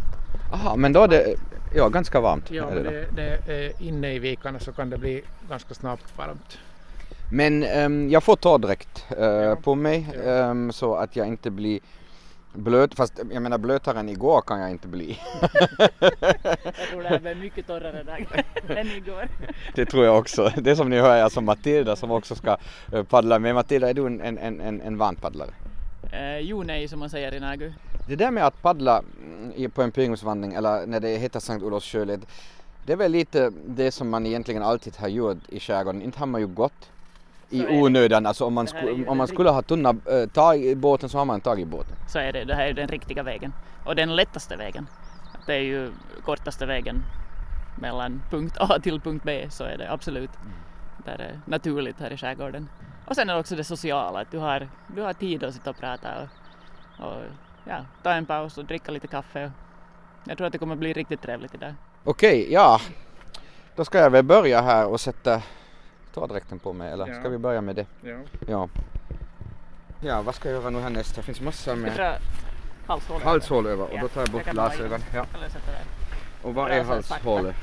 Aha, 0.54 0.76
men 0.76 0.94
då 0.94 1.02
är 1.04 1.08
det 1.08 1.36
ja, 1.76 1.90
ganska 1.90 2.20
varmt. 2.22 2.52
Ja, 2.52 2.70
är 2.70 2.76
det 2.76 2.84
men 2.84 2.94
det, 3.16 3.40
det 3.46 3.54
är 3.66 3.82
inne 3.82 4.14
i 4.14 4.20
vikarna 4.20 4.60
så 4.60 4.72
kan 4.72 4.90
det 4.90 4.98
bli 4.98 5.22
ganska 5.50 5.74
snabbt 5.74 6.18
varmt. 6.18 6.58
Men 7.32 7.64
ehm, 7.64 8.10
jag 8.10 8.24
får 8.24 8.36
torrdräkt 8.36 9.06
uh, 9.20 9.24
Ja. 9.26 9.56
på 9.56 9.76
mig 9.76 10.08
Ja. 10.26 10.32
ehm, 10.32 10.72
så 10.72 10.96
att 10.96 11.16
jag 11.16 11.28
inte 11.28 11.52
blir 11.52 11.80
blöt. 12.54 12.96
Fast 12.96 13.20
jag 13.32 13.42
menar 13.42 13.58
blötare 13.58 14.00
än 14.00 14.10
igår 14.10 14.42
kan 14.42 14.60
jag 14.60 14.72
inte 14.72 14.88
bli. 14.88 15.20
Jag 16.64 16.74
tror 16.92 17.04
det 17.04 17.10
här 17.10 17.20
blir 17.20 17.36
mycket 17.36 17.68
torrare 17.68 18.04
dag 18.04 18.44
än 18.78 18.88
igår. 18.88 19.28
det 19.76 19.86
tror 19.86 20.06
jag 20.06 20.18
också. 20.18 20.52
Det 20.58 20.76
som 20.76 20.90
ni 20.90 21.00
hör 21.00 21.16
är 21.16 21.24
alltså 21.24 21.42
Matilda 21.42 21.96
som 21.96 22.12
också 22.12 22.36
ska 22.36 22.58
eh, 22.94 23.04
paddla 23.04 23.40
med. 23.40 23.56
Matilda, 23.56 23.90
är 23.90 23.94
du 23.94 24.06
en, 24.06 24.22
en, 24.22 24.38
en, 24.38 24.82
en, 24.82 24.98
van 24.98 25.16
paddlare? 25.16 25.50
Eh, 26.14 26.40
jo 26.40 26.64
nej 26.64 26.88
som 26.88 27.00
man 27.00 27.10
säger 27.10 27.34
i 27.34 27.40
Nagu. 27.40 27.74
Det 28.08 28.16
där 28.16 28.32
med 28.32 28.46
att 28.46 28.62
paddla 28.62 29.04
mm, 29.56 29.72
på 29.72 29.82
en 29.82 29.92
pilgrimsvandring 29.92 30.54
eller 30.54 30.88
när 30.88 31.00
det 31.00 31.18
heter 31.18 31.40
Sankt 31.40 31.64
Olofs 31.64 31.86
sjöled. 31.92 32.26
Det 32.86 32.94
är 32.94 32.98
väl 32.98 33.12
lite 33.12 33.52
det 33.68 33.92
som 33.92 34.10
man 34.10 34.26
egentligen 34.26 34.64
alltid 34.64 34.98
har 34.98 35.08
gjort 35.08 35.38
i 35.50 35.60
skärgården. 35.60 36.02
Inte 36.02 36.20
har 36.20 36.26
man 36.26 36.42
ju 36.42 36.48
gått 36.48 36.90
i 37.50 37.68
onödan. 37.68 38.26
Alltså 38.26 38.46
om 38.46 38.54
man, 38.54 38.68
sku, 38.68 39.06
om 39.08 39.18
man 39.18 39.28
skulle 39.28 39.50
ha 39.50 39.62
tunna 39.62 39.90
äh, 39.90 40.30
tag 40.30 40.64
i 40.64 40.76
båten 40.76 41.10
så 41.10 41.18
har 41.18 41.26
man 41.26 41.42
tagit 41.42 41.68
i 41.68 41.70
båten. 41.70 41.96
Så 42.08 42.20
är 42.20 42.34
det, 42.34 42.44
det 42.44 42.56
här 42.56 42.68
är 42.68 42.74
den 42.74 42.88
riktiga 42.88 43.24
vägen. 43.24 43.54
Och 43.86 43.96
den 43.96 44.16
lättaste 44.16 44.56
vägen. 44.56 44.88
Det 45.46 45.54
är 45.54 45.62
ju 45.62 45.92
kortaste 46.26 46.66
vägen 46.66 47.04
mellan 47.82 48.22
punkt 48.30 48.58
A 48.60 48.80
till 48.84 49.02
punkt 49.02 49.24
B 49.26 49.48
så 49.50 49.64
är 49.64 49.78
det 49.78 49.92
absolut. 49.92 50.30
Det 51.06 51.12
är 51.12 51.40
naturligt 51.46 52.00
här 52.00 52.14
i 52.14 52.18
skärgården. 52.18 52.70
Och 53.06 53.16
sen 53.16 53.30
är 53.30 53.34
det 53.34 53.40
också 53.40 53.56
det 53.56 53.64
sociala, 53.64 54.20
att 54.20 54.32
du 54.32 54.38
har, 54.38 54.70
du 54.96 55.02
har 55.02 55.14
tid 55.14 55.44
att 55.44 55.54
sitta 55.54 55.70
och 55.70 55.78
prata 55.78 56.10
och, 56.22 57.06
och 57.06 57.24
ja, 57.66 57.86
ta 58.04 58.12
en 58.12 58.26
paus 58.26 58.58
och 58.58 58.66
dricka 58.66 58.92
lite 58.92 59.08
kaffe. 59.08 59.52
Jag 60.24 60.38
tror 60.38 60.48
att 60.48 60.54
det 60.54 60.60
kommer 60.60 60.76
bli 60.76 60.94
riktigt 60.94 61.22
trevligt 61.22 61.56
idag. 61.56 61.74
Okej, 62.04 62.54
ja. 62.54 62.82
Då 63.76 63.86
ska 63.86 63.98
jag 63.98 64.10
väl 64.10 64.24
börja 64.24 64.62
här 64.62 64.88
och 64.88 65.00
sätta 65.00 65.42
torrdräkten 66.14 66.60
på 66.60 66.74
mig 66.74 66.92
eller 66.92 67.08
Ja. 67.08 67.20
ska 67.20 67.30
vi 67.30 67.38
börja 67.38 67.62
med 67.62 67.76
det? 67.76 67.86
Ja. 68.02 68.18
Ja. 68.48 68.70
Ja, 70.02 70.22
vad 70.22 70.36
ska 70.36 70.50
jag 70.50 70.62
göra 70.62 70.70
nu 70.70 70.80
härnäst? 70.80 71.16
Det 71.16 71.22
finns 71.22 71.42
massor 71.42 71.76
med 71.76 71.94
dra 71.96 72.16
halshålet? 72.88 73.24
halshål 73.24 73.68
över 73.68 73.84
och 73.84 73.90
Ja, 73.94 74.02
då 74.02 74.08
tar 74.08 74.22
jag 74.22 74.30
bort 74.30 74.46
ta 74.46 74.52
glasögon. 74.52 75.00
Ja. 75.14 75.26
Och 76.42 76.54
vad 76.54 76.66
Bra, 76.66 76.70
är 76.76 76.84
halshålet? 76.84 77.56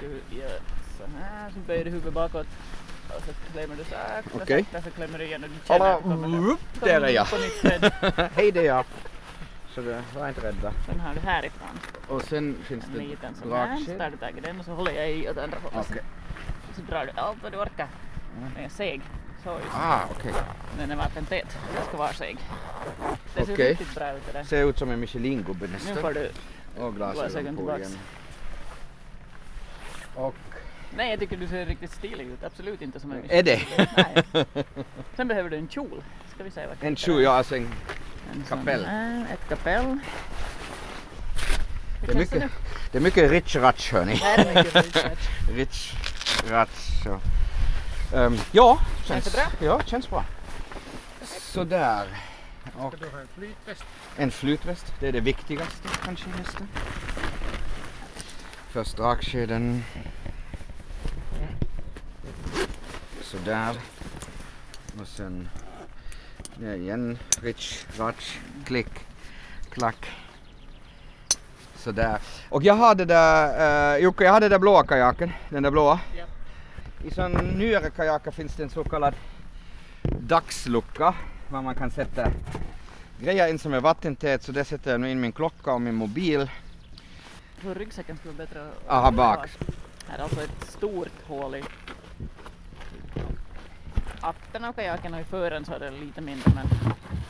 Du 0.00 0.36
gör 0.36 0.58
så 0.98 1.02
här, 1.20 1.50
så 1.50 1.58
böjer 1.66 1.84
du 1.84 1.90
huvudet 1.90 2.12
bakåt. 2.14 2.46
Och 3.08 3.22
så 3.22 3.52
klämmer 3.52 3.76
du 3.76 3.84
sakta, 3.84 4.30
Okej. 4.42 4.64
sakta, 4.72 4.90
så 4.90 4.96
klämmer 4.96 5.18
du 5.18 5.24
igen 5.24 5.44
och 5.44 5.50
du 5.50 5.66
känner 5.66 5.80
Alla, 5.86 5.94
att 5.96 6.02
du 6.04 6.10
kommer 6.10 6.50
upp, 6.50 6.60
där 6.80 7.00
är 7.00 7.08
jag. 7.08 7.30
på 7.30 7.36
nytt 7.36 7.62
bädd. 7.62 8.30
Hej 8.34 8.52
det 8.52 8.60
är 8.60 8.64
jag. 8.64 8.84
Så 9.74 9.80
det, 9.80 10.02
var 10.14 10.28
inte 10.28 10.40
rädda. 10.40 10.72
Sen 10.86 11.00
har 11.00 11.14
du 11.14 11.20
härifrån 11.20 11.68
Och 12.08 12.22
sen 12.22 12.56
finns 12.64 12.84
en 12.84 12.92
det 12.92 12.98
liten 12.98 13.34
sån 13.34 13.52
här. 13.52 13.76
Så 13.76 13.98
tar 13.98 14.10
du 14.10 14.16
tag 14.16 14.38
i 14.38 14.40
den 14.40 14.58
och 14.60 14.64
så 14.64 14.72
håller 14.72 14.92
jag 14.92 15.10
i 15.10 15.28
åt 15.30 15.38
andra 15.38 15.58
hållet. 15.62 15.86
Okej. 15.90 16.02
Så 16.76 16.82
drar 16.82 17.06
du 17.06 17.20
allt 17.20 17.42
vad 17.42 17.52
du 17.52 17.58
orkar. 17.58 17.88
Den 18.54 18.64
är 18.64 18.68
seg. 18.68 19.00
så 19.44 19.50
just. 19.50 19.74
Ah, 19.74 20.00
okej. 20.10 20.32
Den 20.78 20.90
är 20.90 20.96
vattentät. 20.96 21.56
Den 21.74 21.84
ska 21.88 21.96
vara 21.96 22.12
seg. 22.12 22.36
Det 23.34 23.46
ser 23.46 23.52
Okej. 23.54 23.70
riktigt 23.70 23.94
bra 23.94 24.12
ut 24.12 24.22
det 24.26 24.32
där. 24.38 24.44
Ser 24.44 24.64
ut 24.70 24.78
som 24.78 24.90
en 24.90 25.00
Michelin-gubbe 25.00 25.66
Nu 25.66 25.72
nästan. 25.72 25.96
får 25.96 26.12
du 26.12 26.30
Och 26.78 26.94
glasögon 26.96 27.56
på 27.56 27.76
igen. 27.78 27.98
Och 30.14 30.34
Nej, 30.96 31.10
jag 31.10 31.20
tycker 31.20 31.36
du 31.36 31.48
ser 31.48 31.66
riktigt 31.66 31.92
stilig 31.92 32.26
ut. 32.26 32.44
Absolut 32.44 32.82
inte 32.82 33.00
som 33.00 33.12
en 33.12 33.22
är 33.30 33.42
det? 33.42 33.60
Nej. 33.96 34.44
Sen 35.16 35.28
behöver 35.28 35.50
du 35.50 35.56
en 35.56 35.68
kjol. 35.68 36.02
Ska 36.34 36.44
vi 36.44 36.50
se 36.50 36.66
vad 36.66 36.76
En 36.80 36.96
tjo, 36.96 37.20
ja 37.20 37.30
alltså 37.30 37.56
en, 37.56 37.68
En 38.34 38.42
kapell. 38.48 38.84
här, 38.84 39.26
ett 39.32 39.48
kapell. 39.48 39.98
det, 42.06 42.12
är 42.12 42.18
mycket, 42.18 42.50
det 42.92 42.98
är 42.98 43.02
mycket 43.02 43.30
rich 43.30 43.56
ratch 43.56 43.92
hörni. 43.92 44.14
Här 44.14 44.38
är 44.38 44.54
mycket. 44.64 44.74
Rich 44.84 45.04
ratch. 45.04 45.28
Så. 47.02 47.20
Ehm, 48.16 48.38
ja, 48.52 48.78
Känns 49.04 49.24
det 49.24 49.30
känns, 49.30 49.52
ja, 49.60 49.80
känns 49.86 50.10
bra. 50.10 50.24
Sådär. 51.24 52.06
Och 52.78 52.92
Ska 52.92 53.04
du 53.04 53.10
ha 53.10 53.20
en 53.20 53.28
flytväst? 53.34 53.84
en 54.16 54.30
flytväst, 54.30 54.92
det 55.00 55.08
är 55.08 55.12
det 55.12 55.20
viktigaste 55.20 55.88
kanske 56.04 56.28
i 56.28 56.32
hästen. 56.32 56.68
Först 58.70 58.96
dragkedjan. 58.96 59.84
Sådär. 63.22 63.76
Och 65.00 65.08
sen 65.08 65.48
ja, 66.62 66.74
igen, 66.74 67.18
rich, 67.42 67.84
ratch, 67.98 68.36
klick, 68.64 68.88
klack. 69.70 70.10
Sådär. 71.86 72.18
Och 72.48 72.62
jag 72.62 72.74
har 72.74 72.94
det 72.94 73.04
där, 73.04 73.96
uh, 73.96 74.02
Jocke, 74.02 74.24
jag 74.24 74.32
har 74.32 74.40
den 74.40 74.50
där 74.50 74.58
blåa 74.58 74.86
kajaken, 74.86 75.32
den 75.48 75.62
där 75.62 75.70
blåa. 75.70 76.00
Ja. 76.18 76.24
I 77.04 77.10
sån 77.10 77.32
nyare 77.32 77.90
kajaker 77.90 78.30
finns 78.30 78.56
det 78.56 78.62
en 78.62 78.70
så 78.70 78.84
kallad 78.84 79.14
dagslucka, 80.02 81.14
var 81.48 81.62
man 81.62 81.74
kan 81.74 81.90
sätta 81.90 82.28
grejer 83.20 83.48
in 83.48 83.58
som 83.58 83.74
är 83.74 83.80
vattentät, 83.80 84.42
så 84.42 84.52
där 84.52 84.64
sätter 84.64 84.90
jag 84.90 85.00
nu 85.00 85.10
in 85.10 85.20
min 85.20 85.32
klocka 85.32 85.72
och 85.72 85.80
min 85.80 85.94
mobil. 85.94 86.50
För 87.58 87.74
ryggsäcken 87.74 88.16
skulle 88.16 88.34
vara 88.34 88.46
bättre 88.46 88.60
att 88.62 88.92
Aha, 88.92 89.10
bak. 89.10 89.48
Här 90.08 90.18
är 90.18 90.22
alltså 90.22 90.42
ett 90.42 90.64
stort 90.68 91.26
hål 91.26 91.54
i 91.54 91.64
aktern 94.20 94.64
av 94.64 94.72
kajaken 94.72 95.14
och 95.14 95.20
i 95.20 95.24
fören 95.24 95.64
så 95.64 95.72
är 95.72 95.80
det 95.80 95.90
lite 95.90 96.20
mindre 96.20 96.52
men, 96.54 96.66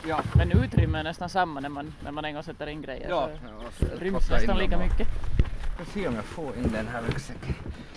Ja. 0.09 0.23
men 0.35 0.53
utrymmet 0.53 0.99
är 1.01 1.05
nästan 1.05 1.29
samma 1.29 1.61
när 1.61 1.69
man, 1.69 1.95
när 2.05 2.11
man 2.11 2.25
en 2.25 2.35
gång 2.35 2.43
sätter 2.43 2.67
in 2.67 2.83
grejer. 2.83 3.09
Ja, 3.09 3.31
Så 3.79 3.87
och 3.87 4.01
ryms 4.01 4.31
nästan 4.31 4.59
lika 4.59 4.79
mycket. 4.79 5.09
Jag 5.79 5.87
ser 5.87 6.09
om 6.09 6.15
jag 6.15 6.25
får 6.25 6.57
in 6.57 6.73
den 6.73 6.89
här 6.89 7.03
ryggsäcken. 7.03 7.55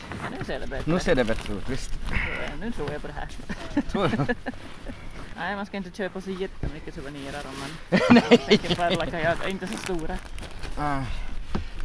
Ja, 0.10 0.38
nu 0.38 0.46
ser 0.46 0.60
det 0.60 0.68
bättre 0.68 0.92
Nu 0.92 1.00
ser 1.00 1.16
det 1.16 1.24
bättre 1.24 1.54
ut, 1.54 1.70
visst. 1.70 1.92
Så, 1.92 2.66
Nu 2.66 2.72
tror 2.72 2.92
jag 2.92 3.02
på 3.02 3.08
det 3.08 3.14
här. 3.14 3.28
Tror 3.82 4.08
du? 4.08 4.18
Nej, 5.38 5.56
man 5.56 5.66
ska 5.66 5.78
inte 5.78 5.92
köpa 5.92 6.22
så 6.22 6.32
jättemycket 6.32 6.96
souvenirer 6.96 7.42
om 7.46 7.60
man 7.60 8.22
tänker 8.48 8.76
paddla 8.76 9.06
kajak. 9.06 9.50
Inte 9.50 9.68
så 9.68 9.78
stora. 9.78 10.18
Ah, 10.78 11.02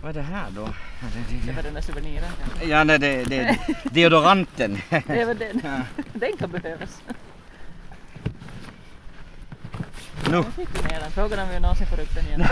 vad 0.03 0.11
är 0.11 0.15
det 0.15 0.23
här 0.23 0.51
då? 0.51 0.63
Ja, 0.63 1.09
det, 1.47 1.53
var 1.53 1.63
den 1.63 1.75
där 1.75 1.81
souveniren. 1.81 2.31
Ja, 2.67 2.85
nej, 2.85 2.99
det, 2.99 3.25
det 3.25 3.39
är 3.39 3.59
deodoranten. 3.83 4.79
Det 4.91 5.21
är 5.21 5.27
väl 5.27 5.39
den. 5.39 5.61
Ja. 5.65 6.03
Den 6.13 6.37
kan 6.37 6.51
behövas. 6.51 7.03
Nu. 10.35 10.41
Nu 10.41 10.51
fick 10.67 10.69
vi 10.85 10.89
ner 10.89 11.01
den. 11.01 11.11
Frågan 11.11 11.39
om 11.39 11.49
vi 11.49 11.61
någonsin 11.61 11.87
får 11.87 12.01
upp 12.01 12.15
den 12.15 12.27
igen. 12.27 12.41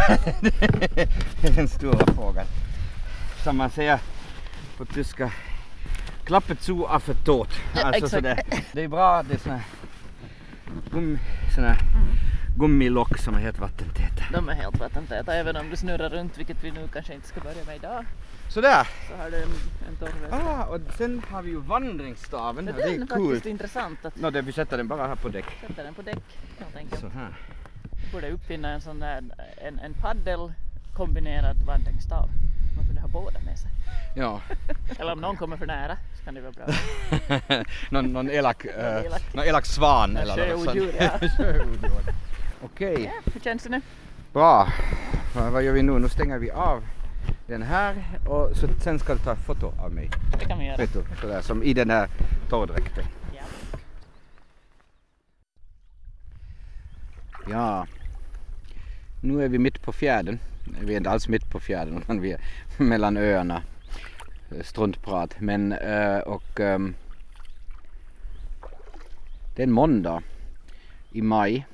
det 1.41 1.49
är 1.49 1.53
den 1.57 1.69
stora 1.69 2.07
frågan. 2.15 2.47
Som 3.45 3.57
man 3.57 3.71
säger 3.71 3.99
på 4.77 4.85
tyska. 4.85 5.33
Klappet 6.25 6.63
zu 6.63 6.85
affe 6.89 7.15
tot. 7.15 7.49
Ja, 7.75 7.83
Alltså 7.83 7.95
exakt. 7.97 8.11
sådär. 8.13 8.41
Det 8.73 8.83
är 8.85 8.89
bra 8.89 9.17
att 9.17 9.29
det 9.29 9.35
är 9.35 9.39
såna 9.39 9.57
här 9.57 9.65
såna 11.55 11.69
här 11.69 11.79
gummilock 12.59 13.19
som 13.19 13.35
är 13.35 13.39
helt 13.39 13.59
vattentäta. 13.59 14.25
De 14.33 14.49
är 14.49 14.55
helt 14.55 14.81
vattentäta 14.81 15.35
även 15.35 15.57
om 15.57 15.71
du 15.71 15.77
snurrar 15.77 16.09
runt, 16.11 16.39
vilket 16.39 16.65
vi 16.65 16.71
nu 16.71 16.89
kanske 16.93 17.15
inte 17.15 17.29
ska 17.29 17.41
börja 17.41 17.65
med 17.67 17.77
idag. 17.77 18.05
Sådär. 18.49 18.89
Så 19.09 19.17
har 19.23 19.31
du 19.31 19.37
en, 19.37 19.49
en 19.89 19.97
torr 19.97 20.11
väska. 20.23 20.37
Ah, 20.37 20.65
och 20.65 20.81
sen 20.99 21.23
har 21.31 21.43
vi 21.43 21.51
ju 21.51 21.61
vandringsstaven. 21.61 22.65
Men 22.65 22.75
Ja, 22.79 22.87
det 22.87 22.93
är 22.93 22.95
är 22.95 22.99
faktiskt 22.99 23.17
coolt. 23.17 23.47
intressant 23.47 24.05
att 24.05 24.17
Nå, 24.17 24.31
det, 24.31 24.43
vi 24.43 24.53
sätter 24.53 24.77
den 24.77 24.89
bara 24.89 25.07
här 25.07 25.15
på 25.17 25.29
däck. 25.29 25.45
sätta 25.69 25.83
den 25.83 25.95
på 25.95 26.03
däck 26.03 26.25
helt 26.59 26.77
enkelt. 26.77 27.01
Så 27.01 27.09
här. 27.09 27.29
Borde 28.13 28.31
uppfinna 28.31 28.69
en 28.69 28.81
sån 28.81 29.01
där 29.01 29.23
en, 29.63 29.79
en 29.79 29.95
paddel 29.95 30.53
kombinerad 30.95 31.57
vandringsstav. 31.67 32.29
Man 32.77 32.87
kunde 32.87 33.01
ha 33.01 33.09
båda 33.09 33.41
med 33.41 33.59
sig. 33.59 33.71
Ja. 34.17 34.41
Eller 34.99 35.13
om 35.13 35.21
någon 35.21 35.37
kommer 35.37 35.57
för 35.57 35.67
nära 35.67 35.97
så 36.19 36.25
kan 36.25 36.35
det 36.35 36.41
vara 36.41 36.53
bra. 36.53 36.67
någon, 37.91 38.13
någon 38.13 38.31
elak, 38.31 38.65
uh, 38.65 39.07
elak. 39.07 39.35
någon 39.35 39.45
elak 39.45 39.67
svan 39.67 40.17
eller 40.17 40.37
något 40.37 40.65
sånt. 40.65 40.77
Sjöodjur. 41.37 42.15
Okej, 42.65 43.05
Ja, 43.05 43.33
hur 43.33 43.41
känns 43.41 43.63
det 43.63 43.69
nu? 43.69 43.81
bra. 44.33 44.69
Vad, 45.35 45.63
gör 45.63 45.73
vi 45.73 45.83
nu? 45.83 45.99
Nu 45.99 46.09
stänger 46.09 46.39
vi 46.39 46.51
av 46.51 46.83
den 47.47 47.63
här 47.63 47.95
och 48.27 48.57
så, 48.57 48.69
sen 48.81 48.99
ska 48.99 49.15
du 49.15 49.21
ta 49.21 49.37
foto 49.37 49.73
av 49.79 49.93
mig. 49.93 50.11
Det 50.39 50.45
kan 50.45 50.59
vi 50.59 50.67
göra. 50.67 50.77
Vet 50.77 50.93
du, 50.93 51.05
sådär 51.21 51.41
som 51.41 51.63
i 51.63 51.75
den 51.75 51.91
här 51.91 52.09
torrdräkten. 52.49 53.05
Ja. 53.35 53.43
Ja. 57.51 57.87
Nu 59.25 59.45
är 59.45 59.49
vi 59.49 59.59
mitt 59.59 59.83
på 59.83 59.93
fjärden. 59.93 60.39
Vi 60.81 60.93
är 60.93 60.97
inte 60.97 61.11
alls 61.11 61.29
mitt 61.29 61.51
på 61.51 61.61
fjärden 61.61 61.99
utan 62.03 62.21
vi 62.21 62.33
är 62.33 62.41
mellan 62.77 63.17
öarna. 63.17 63.63
Eh, 64.51 64.63
struntprat. 64.63 65.41
Men 65.41 65.73
eh, 65.73 66.19
och 66.19 66.61
ehm, 66.61 66.95
det 69.57 69.63
är 69.63 69.67
en 69.67 69.73
måndag 69.73 70.23
i 71.13 71.23
maj. 71.23 71.67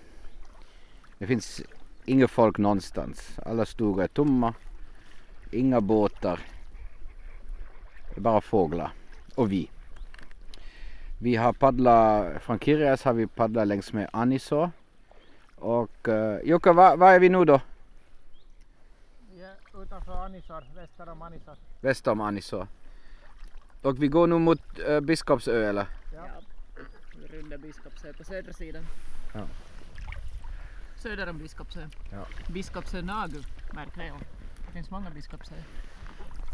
Det 1.19 1.27
finns 1.27 1.63
inget 2.05 2.31
folk 2.31 2.59
någonstans. 2.59 3.39
Alla 3.47 3.67
stugor 3.67 4.03
är 4.03 4.09
tomma. 4.09 4.55
Inga 5.51 5.81
båtar. 5.81 6.41
Det 8.11 8.17
är 8.17 8.21
bara 8.21 8.41
fåglar. 8.41 8.93
Och 9.35 9.53
vi. 9.53 9.71
Vi 11.19 11.37
har 11.37 11.53
paddlat, 11.53 12.43
från 12.43 12.59
Kirjas 12.59 13.05
har 13.05 13.13
vi 13.13 13.27
paddlat 13.27 13.69
längs 13.69 13.93
med 13.93 14.09
Aniså. 14.13 14.71
Och 15.61 16.09
uh, 16.09 16.39
Jukka, 16.45 16.73
var, 16.73 16.97
var 16.97 17.13
är 17.13 17.21
vi 17.21 17.29
nu 17.29 17.45
då? 17.45 17.61
Ja, 19.35 19.81
utanför 19.83 20.25
Anisar, 20.25 20.65
väster 20.75 21.09
om 21.09 21.23
Anisar. 21.23 21.57
Väster 21.81 22.11
om 22.11 22.21
Aniså. 22.21 22.67
Och 23.83 24.03
vi 24.03 24.09
går 24.09 24.27
nu 24.27 24.39
mot 24.39 24.79
uh, 24.89 25.01
Biskopsö 25.01 25.69
eller? 25.69 25.87
Ja. 26.15 26.27
Vi 27.17 27.39
rundar 27.39 27.59
Biskopsö 27.59 28.13
på 28.13 28.25
södra 28.25 28.53
sidan. 28.53 28.87
Ja. 29.35 29.41
Söder 30.97 31.29
om 31.29 31.39
Biskopsö. 31.39 31.81
Ja. 32.13 32.27
Biskopsö 32.53 33.03
Nagu, 33.03 33.43
märk 33.73 33.99
väl. 33.99 34.13
Det 34.67 34.73
finns 34.73 34.91
många 34.91 35.11
Biskopsö. 35.11 35.55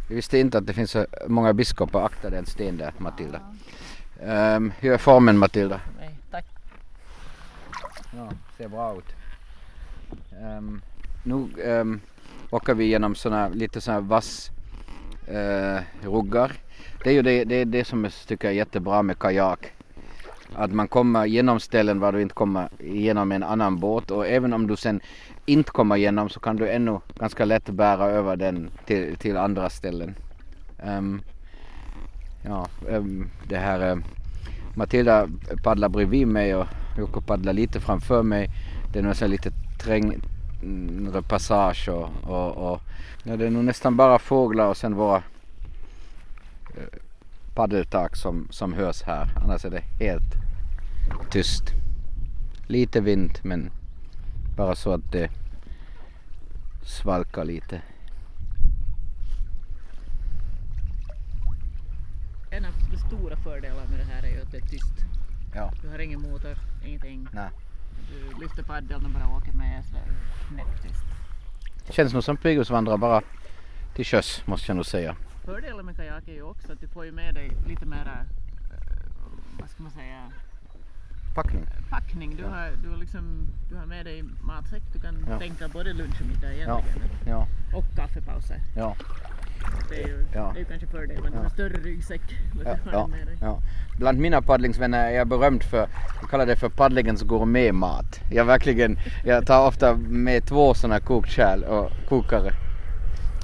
Vi 0.08 0.14
visste 0.14 0.38
inte 0.38 0.58
att 0.58 0.66
det 0.66 0.72
finns 0.72 0.90
så 0.90 1.06
många 1.28 1.52
biskopar. 1.52 2.04
Akta 2.04 2.30
den 2.30 2.46
sten 2.46 2.76
där 2.76 2.92
Matilda. 2.98 3.40
Um, 4.20 4.70
hur 4.70 4.92
är 4.92 4.98
formen 4.98 5.38
Matilda? 5.38 5.80
Nej, 5.98 6.18
tack. 6.30 6.44
Ja, 8.16 8.28
ser 8.56 8.68
bra 8.68 8.96
ut. 8.98 9.14
Um, 10.58 10.82
nu 11.22 11.48
um, 11.64 12.00
åker 12.50 12.74
vi 12.74 12.84
genom 12.84 13.14
såna, 13.14 13.48
lite 13.48 13.80
såna 13.80 14.00
vass 14.00 14.50
uh, 15.28 15.80
ruggar. 16.02 16.52
Det 17.04 17.10
är 17.10 17.14
ju 17.14 17.22
det, 17.22 17.44
det, 17.44 17.54
är 17.54 17.64
det 17.64 17.84
som 17.84 18.04
jag 18.04 18.12
tycker 18.12 18.48
är 18.48 18.52
jättebra 18.52 19.02
med 19.02 19.18
kajak. 19.18 19.72
Att 20.54 20.72
man 20.72 20.88
kommer 20.88 21.26
genom 21.26 21.60
ställen 21.60 22.00
var 22.00 22.12
du 22.12 22.22
inte 22.22 22.34
kommer 22.34 22.68
igenom 22.78 23.32
en 23.32 23.42
annan 23.42 23.78
båt 23.78 24.10
och 24.10 24.26
även 24.26 24.52
om 24.52 24.66
du 24.66 24.76
sen 24.76 25.00
inte 25.46 25.70
kommer 25.70 25.96
igenom 25.96 26.28
så 26.28 26.40
kan 26.40 26.56
du 26.56 26.68
ännu 26.68 27.00
ganska 27.18 27.44
lätt 27.44 27.68
bära 27.68 28.04
över 28.04 28.36
den 28.36 28.70
till, 28.86 29.16
till 29.16 29.36
andra 29.36 29.70
ställen. 29.70 30.14
Um, 30.86 31.22
ja, 32.42 32.66
um, 32.88 33.30
det 33.48 33.56
här 33.56 33.96
uh, 33.96 34.02
Matilda 34.76 35.28
paddlar 35.62 35.88
bredvid 35.88 36.28
mig 36.28 36.54
och 36.54 36.66
Jocke 36.98 37.20
paddlar 37.20 37.52
lite 37.52 37.80
framför 37.80 38.22
mig. 38.22 38.50
Det 38.92 38.98
är 38.98 39.02
nog 39.02 39.30
lite 39.30 39.50
trängre 39.78 41.22
passage 41.28 41.88
och, 41.88 42.10
och, 42.22 42.72
och 42.72 42.80
ja, 43.22 43.36
det 43.36 43.46
är 43.46 43.50
nog 43.50 43.64
nästan 43.64 43.96
bara 43.96 44.18
fåglar 44.18 44.68
och 44.68 44.76
sen 44.76 44.94
våra 44.94 45.16
eh, 46.76 46.98
paddeltak 47.54 48.16
som, 48.16 48.48
som 48.50 48.72
hörs 48.72 49.02
här. 49.02 49.28
Annars 49.44 49.64
är 49.64 49.70
det 49.70 50.04
helt 50.04 50.34
tyst. 51.30 51.64
Lite 52.66 53.00
vind 53.00 53.38
men 53.42 53.70
bara 54.56 54.74
så 54.74 54.92
att 54.92 55.12
det 55.12 55.30
svalkar 56.84 57.44
lite. 57.44 57.82
En 62.50 62.64
av 62.64 62.72
de 62.90 62.98
stora 62.98 63.36
fördelarna 63.36 63.88
med 63.90 63.98
det 63.98 64.04
här 64.04 64.22
är 64.22 64.36
ju 64.36 64.42
att 64.42 64.52
det 64.52 64.56
är 64.58 64.66
tyst. 64.66 65.13
Ja. 65.54 65.72
Du 65.82 65.88
har 65.88 65.98
ingen 65.98 66.20
motor, 66.22 66.56
ingenting. 66.84 67.28
Nej. 67.32 67.48
Du 68.10 68.40
lyfter 68.40 68.62
paddeln 68.62 69.04
och 69.04 69.10
bara 69.10 69.28
åker 69.36 69.52
med 69.52 69.84
så 69.84 69.94
det 69.94 70.54
knäpptyst. 70.54 71.04
Känns 71.90 72.12
nog 72.14 72.24
som 72.24 72.36
pilgrimsvandrare 72.36 72.98
bara 72.98 73.22
till 73.94 74.04
sjöss 74.06 74.42
måste 74.46 74.70
jag 74.70 74.76
nog 74.76 74.86
säga. 74.86 75.16
Fördelen 75.44 75.86
med 75.86 75.96
kajak 75.96 76.28
är 76.28 76.32
ju 76.32 76.42
också 76.42 76.72
att 76.72 76.80
du 76.80 76.88
får 76.88 77.04
ju 77.04 77.12
med 77.12 77.34
dig 77.34 77.50
lite 77.66 77.86
mera, 77.86 78.12
eh, 78.72 78.96
vad 79.60 79.70
ska 79.70 79.82
man 79.82 79.92
säga, 79.92 80.32
packning. 81.34 81.66
packning. 81.90 82.36
Du, 82.36 82.42
Ja. 82.42 82.48
har, 82.48 82.70
du, 82.82 82.88
har 82.90 82.96
liksom, 82.96 83.46
du 83.70 83.76
har 83.76 83.86
med 83.86 84.04
dig 84.06 84.22
matsäck. 84.40 84.82
Du 84.92 85.00
kan 85.00 85.26
Ja. 85.30 85.38
tänka 85.38 85.68
både 85.68 85.92
lunch 85.92 86.20
och 86.20 86.26
middag 86.26 86.52
egentligen. 86.54 87.08
Ja, 87.26 87.46
Och 87.74 87.84
kaffepauser. 87.96 88.60
ja, 88.76 88.96
Det 89.88 90.02
är 90.02 90.06
ju, 90.06 90.24
Ja. 90.34 90.50
det 90.54 90.58
är 90.58 90.60
ju 90.60 90.64
kanske 90.64 90.86
med 90.98 91.32
Ja. 91.34 91.40
en 91.44 91.50
större 91.50 91.74
ryggsäck. 91.82 92.20
Ja, 92.64 92.76
ja, 92.92 93.08
ja. 93.40 93.58
Bland 93.98 94.18
mina 94.18 94.42
paddlingsvänner 94.42 95.06
är 95.06 95.10
jag 95.10 95.28
berömd 95.28 95.62
för, 95.62 95.88
jag 96.20 96.30
kallar 96.30 96.46
det 96.46 96.56
för 96.56 96.68
paddlingens 96.68 97.22
gourmetmat. 97.22 98.20
Jag 98.30 98.44
verkligen, 98.44 98.98
jag 99.24 99.46
tar 99.46 99.66
ofta 99.66 99.94
med 99.96 100.46
två 100.46 100.74
sådana 100.74 101.00
kokkärl 101.00 101.62
och 101.62 101.90
kokare. 102.08 102.52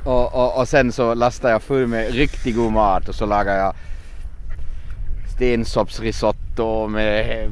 Och, 0.04 0.34
och, 0.34 0.58
och 0.60 0.68
sen 0.68 0.92
så 0.92 1.14
lastar 1.14 1.50
jag 1.50 1.62
full 1.62 1.86
med 1.86 2.10
riktigt 2.14 2.56
god 2.56 2.72
mat 2.72 3.08
och 3.08 3.14
så 3.14 3.26
lagar 3.26 3.56
jag 3.58 3.74
stensoppsrisotto 5.36 6.86
med 6.88 7.50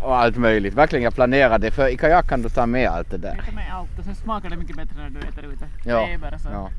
och 0.00 0.16
allt 0.16 0.36
möjligt. 0.36 0.74
Verkligen 0.74 1.02
jag 1.02 1.14
planerar 1.14 1.58
det 1.58 1.70
för 1.70 1.88
i 1.88 1.96
kajak 1.96 2.28
kan 2.28 2.42
du 2.42 2.48
ta 2.48 2.66
med 2.66 2.88
allt 2.88 3.10
det 3.10 3.16
där. 3.18 3.34
Jag 3.36 3.44
tar 3.46 3.52
med 3.52 3.72
allt 3.74 3.98
och 3.98 4.04
sen 4.04 4.14
smakar 4.14 4.50
det 4.50 4.56
mycket 4.56 4.76
bättre 4.76 4.94
när 4.96 5.10
du 5.10 5.18
äter 5.28 5.44
ute. 5.52 5.64
Ja, 5.84 6.06
Det 6.06 6.12
är 6.12 6.18
bara 6.18 6.38
så. 6.38 6.48
ja. 6.52 6.70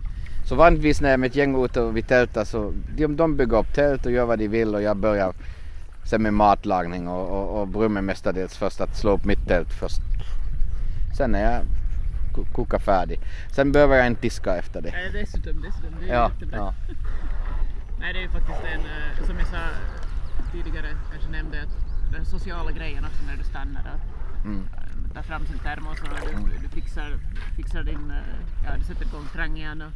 Så 0.49 0.55
vanligtvis 0.55 1.01
när 1.01 1.09
jag 1.09 1.13
är 1.13 1.17
med 1.17 1.27
ett 1.29 1.35
gäng 1.35 1.63
ute 1.65 1.81
och 1.81 1.97
vi 1.97 2.01
tältar 2.01 2.43
så 2.45 2.73
de, 2.97 3.15
de 3.15 3.37
bygger 3.37 3.57
upp 3.57 3.73
tält 3.73 4.05
och 4.05 4.11
gör 4.11 4.25
vad 4.25 4.39
de 4.39 4.47
vill 4.47 4.75
och 4.75 4.81
jag 4.81 4.97
börjar 4.97 5.33
sen 6.03 6.21
med 6.23 6.33
matlagning 6.33 7.07
och, 7.07 7.29
och, 7.29 7.61
och 7.61 7.67
Brumme 7.67 8.01
mestadels 8.01 8.57
först 8.57 8.81
att 8.81 8.97
slå 8.97 9.11
upp 9.11 9.25
mitt 9.25 9.47
tält 9.47 9.73
först. 9.73 10.01
Sen 11.17 11.35
är 11.35 11.51
jag 11.53 11.61
ko- 12.35 12.45
koka 12.53 12.79
färdig. 12.79 13.19
Sen 13.51 13.71
behöver 13.71 13.95
jag 13.97 14.07
inte 14.07 14.21
diska 14.21 14.55
efter 14.55 14.81
det. 14.81 14.91
Nej, 14.91 15.09
dessutom, 15.13 15.61
dessutom. 15.61 15.93
Det 15.99 16.09
är 16.09 16.13
Ja, 16.15 16.31
jättebra. 16.33 16.57
ja. 16.57 16.73
Nej, 17.99 18.13
det 18.13 18.19
är 18.19 18.23
ju 18.23 18.29
faktiskt 18.29 18.59
en, 18.73 18.79
eh, 18.81 19.27
som 19.27 19.35
jag 19.37 19.47
sa 19.47 19.57
tidigare, 20.51 20.87
kanske 21.11 21.29
nämnde, 21.31 21.57
att 21.61 22.11
den 22.13 22.25
sociala 22.25 22.71
grejen 22.71 23.05
också 23.05 23.23
när 23.27 23.37
du 23.37 23.43
stannar 23.43 23.81
och 23.93 24.45
Mm. 24.45 24.63
eh, 24.73 25.13
tar 25.13 25.21
fram 25.21 25.45
sin 25.45 25.59
termos 25.59 26.01
och 26.01 26.07
du, 26.09 26.57
du 26.63 26.69
fixar, 26.69 27.09
fixar 27.55 27.83
din, 27.83 28.11
eh, 28.11 28.65
ja 28.65 28.71
du 28.77 28.83
sätter 28.83 29.05
igång 29.05 29.25
trangen 29.33 29.81
och 29.81 29.91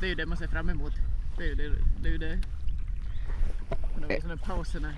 det 0.00 0.06
är 0.06 0.08
ju 0.08 0.14
det 0.14 0.26
man 0.26 0.36
ser 0.38 0.48
fram 0.48 0.70
emot. 0.70 0.92
Det 1.38 1.44
är 1.44 1.48
ju 1.48 1.54
det, 1.54 1.68
det, 2.02 2.08
är 2.08 2.12
ju 2.12 2.18
det. 2.18 2.38
De 4.08 4.20
sådana 4.20 4.36
pauserna. 4.36 4.92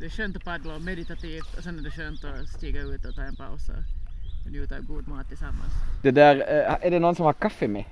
Det 0.00 0.06
är 0.06 0.10
skönt 0.10 0.36
att 0.36 0.44
paddla 0.44 0.74
och 0.74 0.82
meditativt 0.82 1.54
och 1.56 1.62
sen 1.62 1.78
är 1.78 1.82
det 1.82 1.90
skönt 1.90 2.24
att 2.24 2.48
stiga 2.48 2.80
ut 2.80 3.04
och 3.04 3.14
ta 3.14 3.22
en 3.22 3.36
paus 3.36 3.68
och 3.68 4.50
njuta 4.50 4.76
av 4.76 4.82
god 4.82 5.08
mat 5.08 5.28
tillsammans. 5.28 5.72
Det 6.02 6.10
där, 6.10 6.36
eh, 6.36 6.86
är 6.86 6.90
det 6.90 6.98
någon 6.98 7.14
som 7.14 7.24
har 7.24 7.32
kaffe 7.32 7.68
med? 7.68 7.84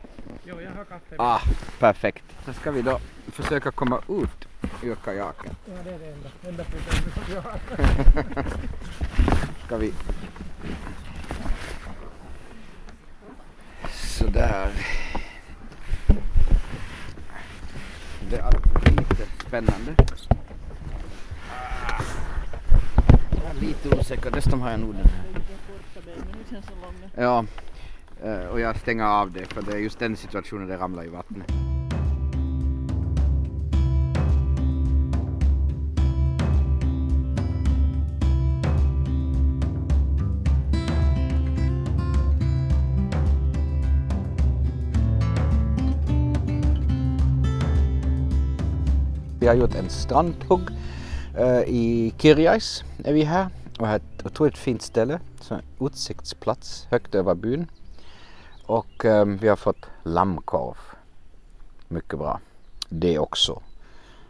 Jo, 0.44 0.61
jag 0.61 0.70
har 0.70 0.84
kaffe. 0.84 1.16
Ah, 1.18 1.40
perfekt. 1.78 2.25
Så 2.44 2.52
ska 2.52 2.70
vi 2.70 2.82
då 2.82 3.00
försöka 3.26 3.70
komma 3.70 4.00
ut 4.08 4.49
ur 4.82 4.94
kajaken. 4.94 5.56
Ja, 5.66 5.73
det 5.84 5.90
är 5.90 5.99
det 5.99 6.12
enda, 6.12 6.28
enda 6.49 6.64
problemet 6.64 7.30
jag 7.34 7.42
har. 7.42 7.58
Ska 9.66 9.76
vi... 9.76 9.92
Sådär. 13.90 14.70
Det 18.35 18.41
är 18.41 18.91
lite 18.91 19.26
spännande. 19.47 19.95
Jag 23.31 23.57
är 23.57 23.61
lite 23.61 23.97
osäker, 23.99 24.31
dessutom 24.31 24.61
har 24.61 24.71
jag 24.71 24.81
nog 24.81 24.95
den 24.95 25.05
här. 25.05 25.25
Ja, 27.14 27.45
eh, 28.25 28.47
och 28.47 28.61
jag 28.61 28.76
stänger 28.76 29.05
av 29.05 29.33
det 29.33 29.53
för 29.53 29.62
det 29.62 29.73
är 29.73 29.79
just 29.79 29.99
den 29.99 30.17
situationen 30.17 30.69
det 30.69 30.76
ramlar 30.76 31.05
i 31.05 31.09
vattnet. 31.09 31.63
Vi 49.44 49.48
har 49.48 49.54
gjort 49.54 49.74
en 49.74 49.90
strandhugg 49.90 50.61
eh, 51.37 51.61
i 51.61 52.14
Kirjais 52.18 52.85
är 53.04 53.12
vi 53.12 53.22
här 53.24 53.48
och 53.78 53.87
har 53.88 53.96
ett 53.96 54.26
otroligt 54.26 54.59
fint 54.59 54.83
ställe. 54.83 55.20
Så 55.40 55.54
en 55.54 55.62
utsiktsplats 55.80 56.87
högt 56.90 57.14
över 57.14 57.35
byn. 57.35 57.66
Och 58.66 59.04
eh, 59.04 59.24
vi 59.24 59.48
har 59.48 59.57
fått 59.57 59.87
lammkorv. 60.02 60.76
Mycket 61.88 62.18
bra. 62.18 62.40
Det 62.88 63.18
också. 63.18 63.62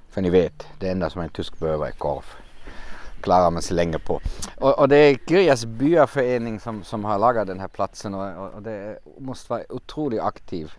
För 0.09 0.23
ni 0.23 0.31
vet, 0.31 0.67
det 0.79 0.89
enda 0.89 1.11
som 1.11 1.21
en 1.21 1.29
tysk 1.29 1.59
behöver 1.59 1.87
är 1.87 1.93
korv. 1.93 2.25
Klarar 3.21 3.51
man 3.51 3.63
sig 3.63 3.77
länge 3.77 3.99
på. 3.99 4.21
Och, 4.57 4.79
och 4.79 4.89
det 4.89 4.97
är 4.97 5.19
Kirjas 5.29 5.65
byaförening 5.65 6.61
som, 6.61 6.85
som 6.85 7.05
har 7.05 7.19
lagat 7.19 7.47
den 7.47 7.61
här 7.61 7.69
platsen 7.69 8.15
och, 8.15 8.45
och, 8.45 8.55
och 8.55 8.63
det 8.63 8.99
måste 9.19 9.53
vara 9.53 9.63
otroligt 9.69 10.21
aktiv 10.21 10.73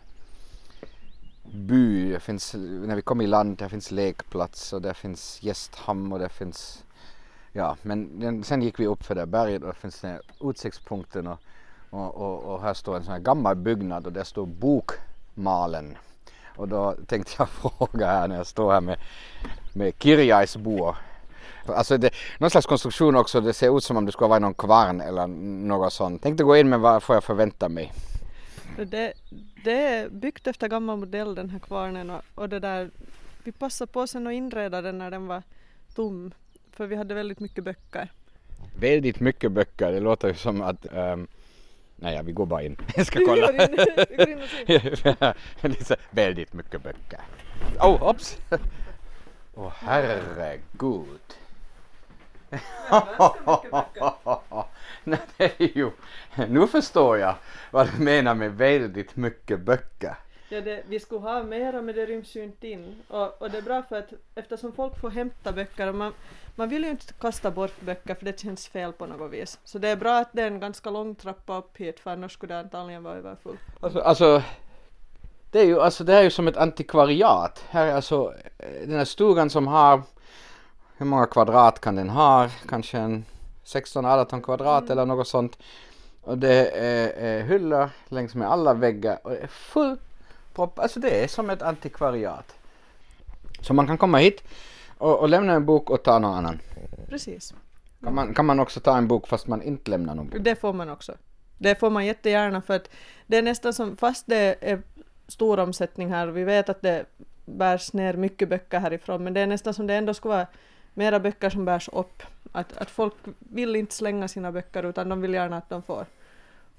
by. 1.53 2.11
Det 2.11 2.19
finns, 2.19 2.53
när 2.53 2.95
vi 2.95 3.01
kom 3.01 3.21
i 3.21 3.27
land, 3.27 3.57
där 3.57 3.69
finns 3.69 3.91
lekplats 3.91 4.73
och 4.73 4.81
där 4.81 4.93
finns 4.93 5.43
gästhamn 5.43 6.13
och 6.13 6.19
där 6.19 6.29
finns 6.29 6.85
Ja, 7.57 7.77
men 7.81 8.19
den, 8.19 8.43
sen 8.43 8.61
gick 8.61 8.79
vi 8.79 8.87
upp 8.87 9.03
för 9.03 9.15
det 9.15 9.25
berget 9.25 9.61
och 9.61 9.67
det 9.67 9.75
finns 9.75 10.01
den 10.01 10.11
här 10.11 10.21
utsiktspunkten 10.49 11.27
och, 11.27 11.39
och, 11.89 12.15
och, 12.15 12.43
och 12.43 12.61
här 12.61 12.73
står 12.73 12.95
en 12.95 13.03
sån 13.03 13.13
här 13.13 13.19
gammal 13.19 13.55
byggnad 13.55 14.05
och 14.05 14.13
där 14.13 14.23
står 14.23 14.45
Bokmalen. 14.45 15.97
Och 16.55 16.67
då 16.67 16.95
tänkte 17.07 17.33
jag 17.37 17.49
fråga 17.77 18.07
här 18.07 18.27
när 18.27 18.35
jag 18.35 18.47
står 18.47 18.71
här 18.71 18.81
med, 18.81 18.97
med 19.73 19.93
Kirjaisboer. 19.99 20.95
Alltså 21.65 21.97
det, 21.97 22.09
någon 22.37 22.49
slags 22.49 22.67
konstruktion 22.67 23.15
också, 23.15 23.41
det 23.41 23.53
ser 23.53 23.77
ut 23.77 23.83
som 23.83 23.97
om 23.97 24.05
det 24.05 24.11
skulle 24.11 24.29
vara 24.29 24.39
någon 24.39 24.53
kvarn 24.53 25.01
eller 25.01 25.27
något 25.67 25.93
sånt. 25.93 26.21
Tänkte 26.21 26.43
gå 26.43 26.57
in 26.57 26.69
men 26.69 26.81
vad 26.81 27.03
får 27.03 27.15
jag 27.15 27.23
förvänta 27.23 27.69
mig. 27.69 27.93
Det, 28.77 29.13
det 29.63 29.71
är 29.71 30.09
byggt 30.09 30.47
efter 30.47 30.67
gammal 30.67 30.97
modell 30.97 31.35
den 31.35 31.49
här 31.49 31.59
kvarnen 31.59 32.09
och, 32.09 32.21
och 32.35 32.49
det 32.49 32.59
där, 32.59 32.89
vi 33.43 33.51
passade 33.51 33.91
på 33.91 34.07
sen 34.07 34.27
att 34.27 34.33
inreda 34.33 34.81
den 34.81 34.97
när 34.97 35.11
den 35.11 35.27
var 35.27 35.43
tom 35.95 36.33
för 36.71 36.87
vi 36.87 36.95
hade 36.95 37.13
väldigt 37.13 37.39
mycket 37.39 37.63
böcker. 37.63 38.11
Väldigt 38.79 39.19
mycket 39.19 39.51
böcker, 39.51 39.91
det 39.91 39.99
låter 39.99 40.27
ju 40.27 40.33
som 40.33 40.61
att 40.61 40.85
um, 40.93 41.27
Nej, 41.95 42.21
vi 42.23 42.31
går 42.31 42.45
bara 42.45 42.63
in. 42.63 42.77
Jag 42.95 43.05
ska 43.05 43.19
kolla. 43.25 43.51
väldigt 46.11 46.53
mycket 46.53 46.83
böcker. 46.83 47.19
Oh, 47.79 48.09
ops! 48.09 48.37
Åh 49.53 49.67
oh, 49.67 49.73
herregud. 49.75 51.19
Nej, 55.07 55.19
det 55.37 55.43
är 55.43 55.77
ju... 55.77 55.91
Nu 56.49 56.67
förstår 56.67 57.17
jag 57.17 57.35
vad 57.71 57.89
du 57.91 58.03
menar 58.03 58.35
med 58.35 58.57
väldigt 58.57 59.15
mycket 59.15 59.59
böcker. 59.59 60.15
Ja, 60.49 60.61
det, 60.61 60.83
vi 60.87 60.99
skulle 60.99 61.21
ha 61.21 61.43
mera 61.43 61.81
men 61.81 61.95
det 61.95 62.05
ryms 62.05 62.35
ju 62.35 62.43
inte 62.43 62.67
in. 62.67 63.01
Och, 63.07 63.41
och 63.41 63.51
det 63.51 63.57
är 63.57 63.61
bra 63.61 63.83
för 63.83 63.99
att 63.99 64.13
eftersom 64.35 64.73
folk 64.73 64.99
får 65.01 65.09
hämta 65.09 65.51
böcker 65.51 65.87
och 65.87 65.95
man, 65.95 66.13
man 66.55 66.69
vill 66.69 66.83
ju 66.83 66.89
inte 66.89 67.13
kasta 67.13 67.51
bort 67.51 67.81
böcker 67.81 68.15
för 68.15 68.25
det 68.25 68.39
känns 68.39 68.67
fel 68.67 68.93
på 68.93 69.05
något 69.05 69.31
vis. 69.31 69.59
Så 69.63 69.77
det 69.77 69.89
är 69.89 69.95
bra 69.95 70.17
att 70.17 70.29
det 70.33 70.41
är 70.41 70.47
en 70.47 70.59
ganska 70.59 70.89
lång 70.89 71.15
trappa 71.15 71.57
upp 71.57 71.77
hit 71.77 71.99
för 71.99 72.11
annars 72.11 72.33
skulle 72.33 72.53
det 72.53 72.59
antagligen 72.59 73.03
vara 73.03 73.15
överfull. 73.15 73.57
Alltså, 73.81 73.99
alltså 73.99 74.43
det 75.51 75.59
är 75.59 75.65
ju 75.65 75.81
alltså, 75.81 76.03
det 76.03 76.13
är 76.13 76.23
ju 76.23 76.29
som 76.29 76.47
ett 76.47 76.57
antikvariat. 76.57 77.63
Här 77.69 77.87
är 77.87 77.93
alltså 77.93 78.33
eh, 78.57 78.87
den 78.87 78.97
här 78.97 79.05
stugan 79.05 79.49
som 79.49 79.67
har, 79.67 80.01
hur 80.97 81.05
många 81.05 81.25
kvadrat 81.25 81.81
kan 81.81 81.95
den 81.95 82.09
ha? 82.09 82.49
Kanske 82.67 82.97
en 82.97 83.25
16-18 83.65 84.41
kvadrat 84.41 84.89
eller 84.89 85.05
något 85.05 85.27
sånt. 85.27 85.57
Och 86.21 86.37
det 86.37 86.69
är, 86.69 87.09
är 87.09 87.43
hyllor 87.43 87.89
längs 88.09 88.35
med 88.35 88.51
alla 88.51 88.73
väggar 88.73 89.19
och 89.23 89.31
det 89.31 89.37
är 89.37 89.47
full 89.47 89.97
propp. 90.53 90.79
Alltså 90.79 90.99
det 90.99 91.23
är 91.23 91.27
som 91.27 91.49
ett 91.49 91.61
antikvariat. 91.61 92.55
Så 93.61 93.73
man 93.73 93.87
kan 93.87 93.97
komma 93.97 94.17
hit 94.17 94.43
och, 94.97 95.19
och 95.19 95.29
lämna 95.29 95.53
en 95.53 95.65
bok 95.65 95.89
och 95.89 96.03
ta 96.03 96.19
någon 96.19 96.33
annan. 96.33 96.59
Precis. 97.09 97.53
Kan 98.03 98.15
man, 98.15 98.33
kan 98.33 98.45
man 98.45 98.59
också 98.59 98.79
ta 98.79 98.97
en 98.97 99.07
bok 99.07 99.27
fast 99.27 99.47
man 99.47 99.61
inte 99.61 99.91
lämnar 99.91 100.15
någon 100.15 100.29
bok? 100.29 100.39
Det 100.39 100.55
får 100.55 100.73
man 100.73 100.89
också. 100.89 101.13
Det 101.57 101.79
får 101.79 101.89
man 101.89 102.05
jättegärna 102.05 102.61
för 102.61 102.75
att 102.75 102.89
det 103.27 103.37
är 103.37 103.41
nästan 103.41 103.73
som, 103.73 103.97
fast 103.97 104.27
det 104.27 104.55
är 104.61 104.81
stor 105.27 105.59
omsättning 105.59 106.09
här 106.09 106.27
och 106.27 106.37
vi 106.37 106.43
vet 106.43 106.69
att 106.69 106.81
det 106.81 107.05
bärs 107.45 107.93
ner 107.93 108.13
mycket 108.13 108.49
böcker 108.49 108.79
härifrån 108.79 109.23
men 109.23 109.33
det 109.33 109.41
är 109.41 109.47
nästan 109.47 109.73
som 109.73 109.87
det 109.87 109.93
ändå 109.93 110.13
skulle 110.13 110.33
vara 110.33 110.47
mera 110.93 111.19
böcker 111.19 111.49
som 111.49 111.65
bärs 111.65 111.89
upp. 111.89 112.23
Att, 112.55 112.77
att 112.77 112.89
folk 112.89 113.13
vill 113.39 113.75
inte 113.75 113.95
slänga 113.95 114.27
sina 114.27 114.51
böcker 114.51 114.83
utan 114.83 115.09
de 115.09 115.21
vill 115.21 115.33
gärna 115.33 115.57
att 115.57 115.69
de 115.69 115.83
får, 115.83 116.05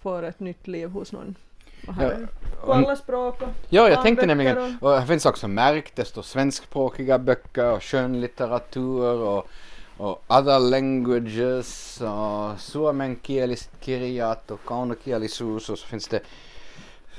får 0.00 0.22
ett 0.22 0.40
nytt 0.40 0.66
liv 0.66 0.88
hos 0.88 1.12
någon. 1.12 1.34
Och 1.88 1.94
här. 1.94 2.04
Ja, 2.04 2.12
är 2.12 2.66
på 2.66 2.72
alla 2.72 2.96
språk 2.96 3.42
och 3.42 3.48
Ja, 3.68 3.88
jag 3.88 4.02
tänkte 4.02 4.26
nämligen, 4.26 4.78
och 4.80 4.90
här 4.90 5.06
finns 5.06 5.26
också 5.26 5.48
märkt, 5.48 5.96
det 5.96 6.04
står 6.04 6.22
svenskspråkiga 6.22 7.18
böcker 7.18 7.72
och 7.72 7.82
skönlitteratur 7.82 9.20
och, 9.20 9.46
och 9.96 10.24
other 10.26 10.58
languages 10.60 12.00
och 12.00 12.60
suomenkieli 12.60 13.56
kirjat 13.80 14.50
och 14.50 14.60
kaunokielisuus 14.66 15.70
och 15.70 15.78
så 15.78 15.86
finns 15.86 16.08
det 16.08 16.20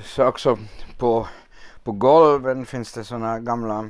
så 0.04 0.26
också 0.26 0.58
på, 0.98 1.28
på 1.84 1.92
golven 1.92 2.66
finns 2.66 2.94
det 2.94 3.04
såna 3.04 3.40
gamla 3.40 3.90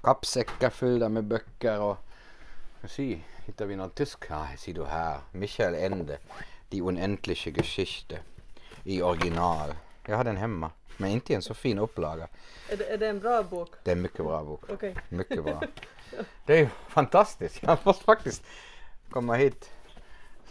kappsäckar 0.00 0.70
fyllda 0.70 1.08
med 1.08 1.24
böcker 1.24 1.80
och 1.80 1.96
se, 2.84 3.18
hittar 3.48 3.66
vi 3.66 3.76
någon 3.76 3.90
tysk. 3.90 4.24
Ja, 4.28 4.46
ser 4.58 4.74
du 4.74 4.84
här. 4.84 5.18
Michael 5.32 5.74
Ende. 5.74 6.18
Die 6.68 6.80
unendliche 6.80 7.50
Geschichte. 7.50 8.18
I 8.84 9.02
original. 9.02 9.74
Jag 10.06 10.16
har 10.16 10.24
den 10.24 10.36
hemma. 10.36 10.70
Men 10.96 11.10
inte 11.10 11.32
i 11.32 11.36
en 11.36 11.42
så 11.42 11.54
fin 11.54 11.78
upplaga. 11.78 12.28
Är 12.68 12.76
det, 12.76 12.84
är 12.84 12.98
det 12.98 13.08
en 13.08 13.20
bra 13.20 13.42
bok? 13.42 13.68
Det 13.84 13.90
är 13.90 13.96
en 13.96 14.02
mycket 14.02 14.24
bra 14.24 14.44
bok. 14.44 14.62
Okej. 14.68 14.94
Mycket 15.08 15.44
bra. 15.44 15.62
Det 16.46 16.52
är 16.52 16.58
ju 16.58 16.68
fantastiskt. 16.88 17.62
Jag 17.62 17.78
måste 17.84 18.04
faktiskt 18.04 18.42
komma 19.10 19.34
hit 19.34 19.70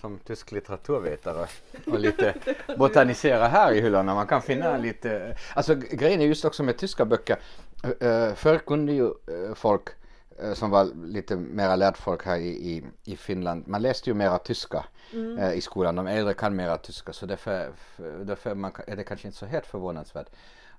som 0.02 0.20
tysk 0.20 0.52
litteraturvetare 0.52 1.48
och 1.86 2.00
lite 2.00 2.34
botanisera 2.78 3.48
här 3.48 3.72
i 3.72 3.82
hyllorna. 3.82 4.16
Man 4.16 4.28
kan 4.28 4.42
finna 4.42 4.78
lite, 4.78 5.38
alltså 5.54 5.76
grejen 5.76 6.22
är 6.22 6.26
just 6.26 6.46
också 6.46 6.64
med 6.64 6.78
tyska 6.78 7.06
böcker. 7.06 7.38
Uh, 8.04 8.34
förr 8.34 8.58
kunde 8.58 8.94
ju 8.94 9.14
folk 9.56 9.90
som 10.54 10.70
var 10.70 10.86
lite 11.06 11.36
mera 11.36 11.76
lärd 11.76 11.98
folk 11.98 12.26
här 12.26 12.38
i, 12.38 12.50
i, 12.50 12.84
i 13.04 13.16
Finland, 13.16 13.68
man 13.68 13.82
läste 13.82 14.10
ju 14.10 14.14
mera 14.14 14.38
tyska 14.38 14.86
uh, 15.14 15.54
i 15.54 15.62
skolan. 15.62 15.96
De 15.96 16.08
äldre 16.08 16.34
kan 16.34 16.56
mera 16.56 16.78
tyska 16.78 17.14
så 17.14 17.26
därför, 17.26 17.72
därför 18.24 18.56
man, 18.56 18.72
är 18.88 18.96
det 18.96 19.04
kanske 19.04 19.28
inte 19.28 19.38
så 19.38 19.46
helt 19.46 19.66
förvånansvärt 19.66 20.28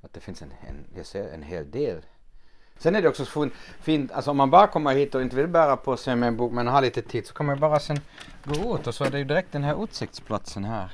att 0.01 0.12
det 0.12 0.21
finns 0.21 0.42
en, 0.42 0.53
en, 0.68 0.85
jag 0.97 1.07
ser 1.07 1.29
en 1.29 1.42
hel 1.42 1.71
del 1.71 2.03
Sen 2.79 2.97
är 2.97 3.03
det 3.03 3.09
också 3.09 3.25
fin- 3.25 3.51
fint, 3.81 4.12
alltså 4.12 4.31
om 4.31 4.37
man 4.37 4.51
bara 4.51 4.66
kommer 4.66 4.94
hit 4.94 5.14
och 5.14 5.23
inte 5.23 5.37
vill 5.37 5.49
bära 5.49 5.77
på 5.77 5.97
sig 5.97 6.16
med 6.16 6.27
en 6.27 6.37
bok 6.37 6.53
men 6.53 6.66
har 6.66 6.83
lite 6.83 7.03
tid 7.03 7.27
så 7.27 7.35
kan 7.35 7.47
man 7.47 7.55
ju 7.55 7.61
bara 7.61 7.81
sen 7.81 8.01
gå 8.44 8.77
ut 8.77 8.87
och 8.87 8.94
så 8.94 9.05
är 9.05 9.11
det 9.11 9.18
ju 9.18 9.25
direkt 9.25 9.53
den 9.53 9.64
här 9.64 9.85
utsiktsplatsen 9.85 10.64
här. 10.64 10.92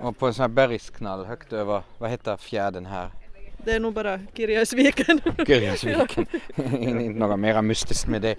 Och 0.00 0.18
på 0.18 0.26
en 0.26 0.34
sån 0.34 0.42
här 0.42 0.48
bergsknall 0.48 1.24
högt 1.24 1.52
över, 1.52 1.82
vad 1.98 2.10
heter 2.10 2.36
fjärden 2.36 2.86
här? 2.86 3.10
Det 3.64 3.72
är 3.72 3.80
nog 3.80 3.94
bara 3.94 4.20
Kirjasviken. 4.34 5.20
Girjasviken. 5.46 6.26
inte 6.80 7.18
något 7.18 7.38
mera 7.38 7.62
mystiskt 7.62 8.08
med 8.08 8.22
det. 8.22 8.36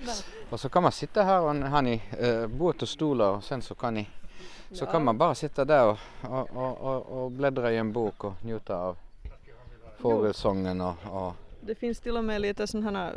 Och 0.50 0.60
så 0.60 0.70
kan 0.70 0.84
man 0.84 0.92
sitta 0.92 1.24
här 1.24 1.42
och 1.42 1.56
har 1.56 1.82
ni 1.82 2.02
uh, 2.24 2.48
båt 2.48 2.82
och 2.82 2.90
stolar 2.90 3.30
och 3.30 3.44
sen 3.44 3.62
så 3.62 3.76
kan 3.76 3.94
ni 3.94 4.08
så 4.72 4.86
kan 4.86 5.06
man 5.06 5.18
bara 5.18 5.36
sitta 5.36 5.66
där 5.66 5.86
och, 5.88 5.98
och, 6.56 6.82
och, 6.82 7.24
och, 7.24 7.32
bläddra 7.32 7.72
i 7.72 7.78
en 7.78 7.92
bok 7.92 8.24
och 8.24 8.34
njuta 8.46 8.78
av 8.78 8.98
fågelsången 10.00 10.82
och, 10.82 10.96
och 11.12 11.34
Det 11.62 11.76
finns 11.76 12.00
till 12.00 12.18
och 12.18 12.24
med 12.24 12.42
lite 12.42 12.68
sådana 12.68 13.00
här 13.00 13.14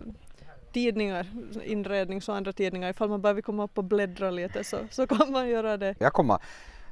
tidningar, 0.73 1.27
inrednings 1.65 2.29
och 2.29 2.37
andra 2.37 2.53
tidningar. 2.53 2.91
Ifall 2.91 3.09
man 3.09 3.21
bara 3.21 3.33
vill 3.33 3.45
komma 3.45 3.65
upp 3.65 3.79
och 3.79 3.85
bläddra 3.85 4.31
lite 4.31 4.65
så, 4.65 4.77
så 4.91 5.07
kan 5.07 5.33
man 5.33 5.49
göra 5.49 5.77
det. 5.77 5.95
Jag 5.99 6.13
kommer 6.13 6.39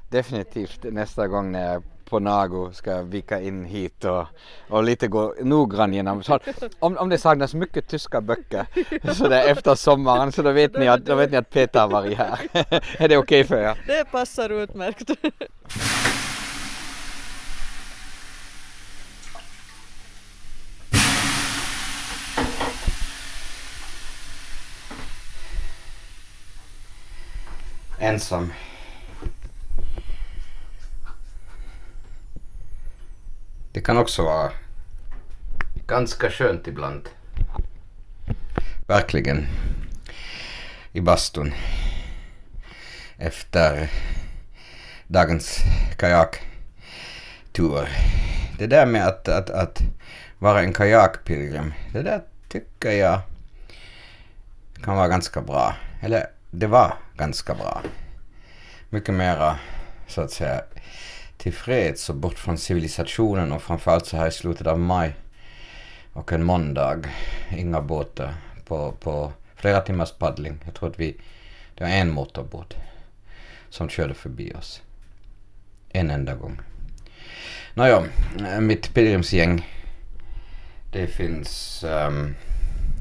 definitivt 0.08 0.82
nästa 0.82 1.28
gång 1.28 1.52
när 1.52 1.72
jag 1.72 1.82
på 2.08 2.18
Nago 2.18 2.72
ska 2.72 3.02
vika 3.02 3.40
in 3.40 3.64
hit 3.64 4.04
och, 4.04 4.26
och 4.68 4.84
lite 4.84 5.08
gå 5.08 5.34
noggrann 5.42 5.94
genom. 5.94 6.22
Så 6.22 6.38
om, 6.78 6.96
om 6.96 7.08
det 7.08 7.18
saknas 7.18 7.54
mycket 7.54 7.88
tyska 7.88 8.20
böcker 8.20 8.66
så 9.14 9.28
där 9.28 9.48
efter 9.48 9.74
sommaren 9.74 10.32
så 10.32 10.42
då 10.42 10.52
vet 10.52 10.78
ni 10.78 10.88
att, 10.88 11.06
då 11.06 11.14
vet 11.14 11.30
ni 11.30 11.36
att 11.36 11.50
Peter 11.50 11.80
har 11.80 11.88
varit 11.88 12.18
här. 12.18 12.38
är 13.02 13.08
det 13.08 13.16
okej 13.16 13.44
för 13.44 13.56
er? 13.56 13.82
Det 13.86 14.10
passar 14.10 14.50
utmärkt. 14.50 15.10
Ensam. 27.98 28.52
Det 33.76 33.82
kan 33.82 33.98
också 33.98 34.22
vara 34.24 34.52
ganska 35.86 36.30
skönt 36.30 36.66
ibland. 36.66 37.08
Verkligen. 38.86 39.46
I 40.92 41.00
bastun. 41.00 41.52
Efter 43.18 43.90
dagens 45.06 45.58
kajaktur. 45.98 47.88
Det 48.58 48.66
där 48.66 48.86
med 48.86 49.06
att, 49.06 49.28
att, 49.28 49.50
att 49.50 49.82
vara 50.38 50.60
en 50.60 50.72
kajakpilgrim, 50.72 51.74
det 51.92 52.02
där 52.02 52.22
tycker 52.48 52.90
jag 52.90 53.20
kan 54.82 54.96
vara 54.96 55.08
ganska 55.08 55.40
bra. 55.40 55.76
Eller 56.02 56.26
det 56.50 56.66
var 56.66 56.94
ganska 57.16 57.54
bra. 57.54 57.82
Mycket 58.90 59.14
mera 59.14 59.58
så 60.06 60.20
att 60.20 60.30
säga 60.30 60.62
tillfreds 61.46 62.10
och 62.10 62.16
bort 62.16 62.38
från 62.38 62.58
civilisationen 62.58 63.52
och 63.52 63.62
framförallt 63.62 64.06
så 64.06 64.16
här 64.16 64.28
i 64.28 64.30
slutet 64.30 64.66
av 64.66 64.78
maj 64.78 65.14
och 66.12 66.32
en 66.32 66.44
måndag. 66.44 67.02
Inga 67.56 67.80
båtar 67.80 68.34
på, 68.64 68.92
på 68.92 69.32
flera 69.54 69.80
timmars 69.80 70.12
paddling. 70.12 70.58
Jag 70.64 70.74
tror 70.74 70.88
att 70.88 71.00
vi, 71.00 71.16
det 71.74 71.84
var 71.84 71.90
en 71.90 72.10
motorbåt 72.10 72.76
som 73.68 73.88
körde 73.88 74.14
förbi 74.14 74.52
oss. 74.52 74.82
En 75.88 76.10
enda 76.10 76.34
gång. 76.34 76.60
Nåja, 77.74 78.04
mitt 78.60 78.94
pilgrimsgäng 78.94 79.66
det 80.92 81.06
finns 81.06 81.84
um, 81.88 82.34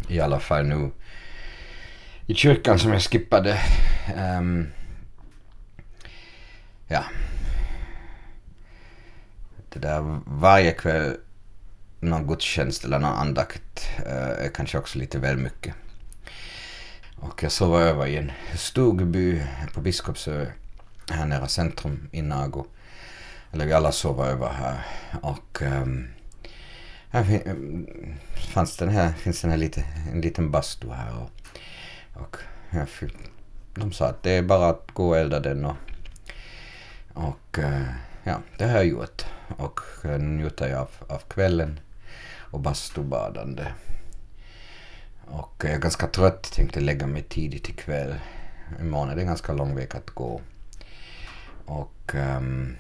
i 0.10 0.20
alla 0.20 0.40
fall 0.40 0.66
nu 0.66 0.92
i 2.26 2.36
kyrkan 2.36 2.80
som 2.80 2.92
jag 2.92 3.02
skippade. 3.02 3.60
Um, 4.18 4.68
ja. 6.88 7.04
Det 9.76 9.82
där 9.82 10.20
varje 10.26 10.72
kväll 10.72 11.18
någon 12.00 12.28
gudstjänst 12.28 12.86
eller 12.86 13.00
någon 13.00 13.18
andakt 13.18 13.90
eh, 14.06 14.46
är 14.46 14.50
kanske 14.56 14.78
också 14.78 15.00
lite 15.00 15.20
väl 15.20 15.38
mycket. 15.38 15.76
Och 17.16 17.44
jag 17.44 17.52
sov 17.52 17.82
över 17.82 18.08
i 18.08 18.18
en 18.18 18.32
stugby 18.56 19.42
på 19.74 19.82
Biskopsö 19.82 20.48
här 21.12 21.26
nära 21.26 21.48
centrum 21.48 22.10
i 22.12 22.22
Nago. 22.22 22.66
Eller 23.52 23.66
vi 23.66 23.74
alla 23.74 23.92
sov 23.92 24.22
över 24.22 24.50
här. 24.50 24.86
Och 25.22 25.62
um, 25.62 26.08
här 27.10 27.42
eh, 27.46 27.56
fanns 28.54 28.78
den 28.78 28.90
här, 28.90 29.14
finns 29.14 29.42
den 29.42 29.52
här 29.52 29.58
lite, 29.58 29.86
en 30.12 30.22
liten 30.22 30.52
bastu 30.52 30.92
här. 30.92 31.14
Och, 31.18 31.32
och 32.22 32.38
jag 32.70 32.90
fick, 32.90 33.14
de 33.74 33.92
sa 33.92 34.08
att 34.08 34.24
det 34.24 34.32
är 34.32 34.44
bara 34.44 34.70
att 34.70 34.92
gå 34.94 35.10
och 35.10 35.18
elda 35.18 35.40
den 35.40 35.66
och, 35.66 35.76
och 37.14 37.58
uh, 37.58 37.82
ja, 38.26 38.42
det 38.58 38.66
har 38.66 38.76
jag 38.76 38.86
gjort. 38.86 39.26
Och 39.58 39.82
njuter 40.20 40.68
jag 40.68 40.80
av, 40.82 40.90
av 41.08 41.20
kvällen 41.20 41.80
och 42.38 42.60
bastubadande. 42.60 43.68
Och 45.26 45.54
jag 45.64 45.72
är 45.72 45.80
ganska 45.80 46.08
trött, 46.08 46.52
tänkte 46.52 46.80
lägga 46.80 47.08
mig 47.08 47.24
tidigt 47.24 47.70
ikväll. 47.70 48.16
Imorgon 48.80 49.10
är 49.10 49.16
det 49.16 49.22
en 49.22 49.28
ganska 49.28 49.54
lång 49.54 49.76
väg 49.76 49.96
att 49.96 50.10
gå. 50.10 50.42
Och 51.66 52.16
um, 52.16 52.78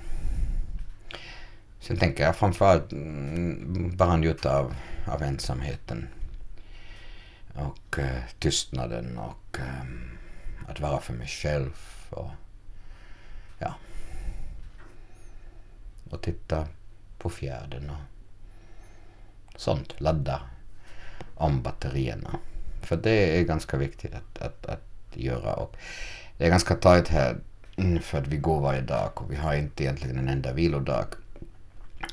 sen 1.79 1.97
tänker 1.97 2.23
jag 2.23 2.36
framförallt 2.36 2.91
mm, 2.91 3.97
bara 3.97 4.17
njuta 4.17 4.60
av, 4.60 4.75
av 5.08 5.23
ensamheten. 5.23 6.08
Och 7.55 7.99
uh, 7.99 8.19
tystnaden 8.39 9.17
och 9.17 9.58
um, 9.60 10.17
att 10.67 10.79
vara 10.79 10.99
för 10.99 11.13
mig 11.13 11.27
själv. 11.27 11.73
Och, 12.10 12.31
ja. 13.60 13.75
Och 16.09 16.21
titta 16.21 16.67
på 17.17 17.29
fjärden 17.29 17.89
och 17.89 19.59
sånt. 19.61 20.01
Ladda 20.01 20.41
om 21.35 21.61
batterierna. 21.61 22.39
För 22.81 22.97
det 22.97 23.39
är 23.39 23.43
ganska 23.43 23.77
viktigt 23.77 24.13
att, 24.15 24.41
att, 24.41 24.65
att 24.65 24.83
göra. 25.13 25.53
Och 25.53 25.75
det 26.37 26.45
är 26.45 26.49
ganska 26.49 26.75
tajt 26.75 27.07
här 27.07 27.37
mm, 27.77 28.01
för 28.01 28.17
att 28.17 28.27
vi 28.27 28.37
går 28.37 28.61
varje 28.61 28.81
dag 28.81 29.11
och 29.15 29.31
vi 29.31 29.35
har 29.35 29.53
inte 29.53 29.83
egentligen 29.83 30.17
en 30.17 30.29
enda 30.29 30.53
vilodag. 30.53 31.05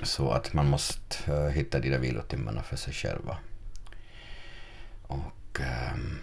Så 0.03 0.31
att 0.31 0.53
man 0.53 0.67
måste 0.67 1.33
eh, 1.33 1.49
hitta 1.49 1.81
de 1.81 1.91
där 1.91 1.99
vilotimmarna 1.99 2.63
för 2.63 2.77
sig 2.77 2.95
själva. 2.95 3.37
Och... 5.03 5.61
ehm, 5.61 6.19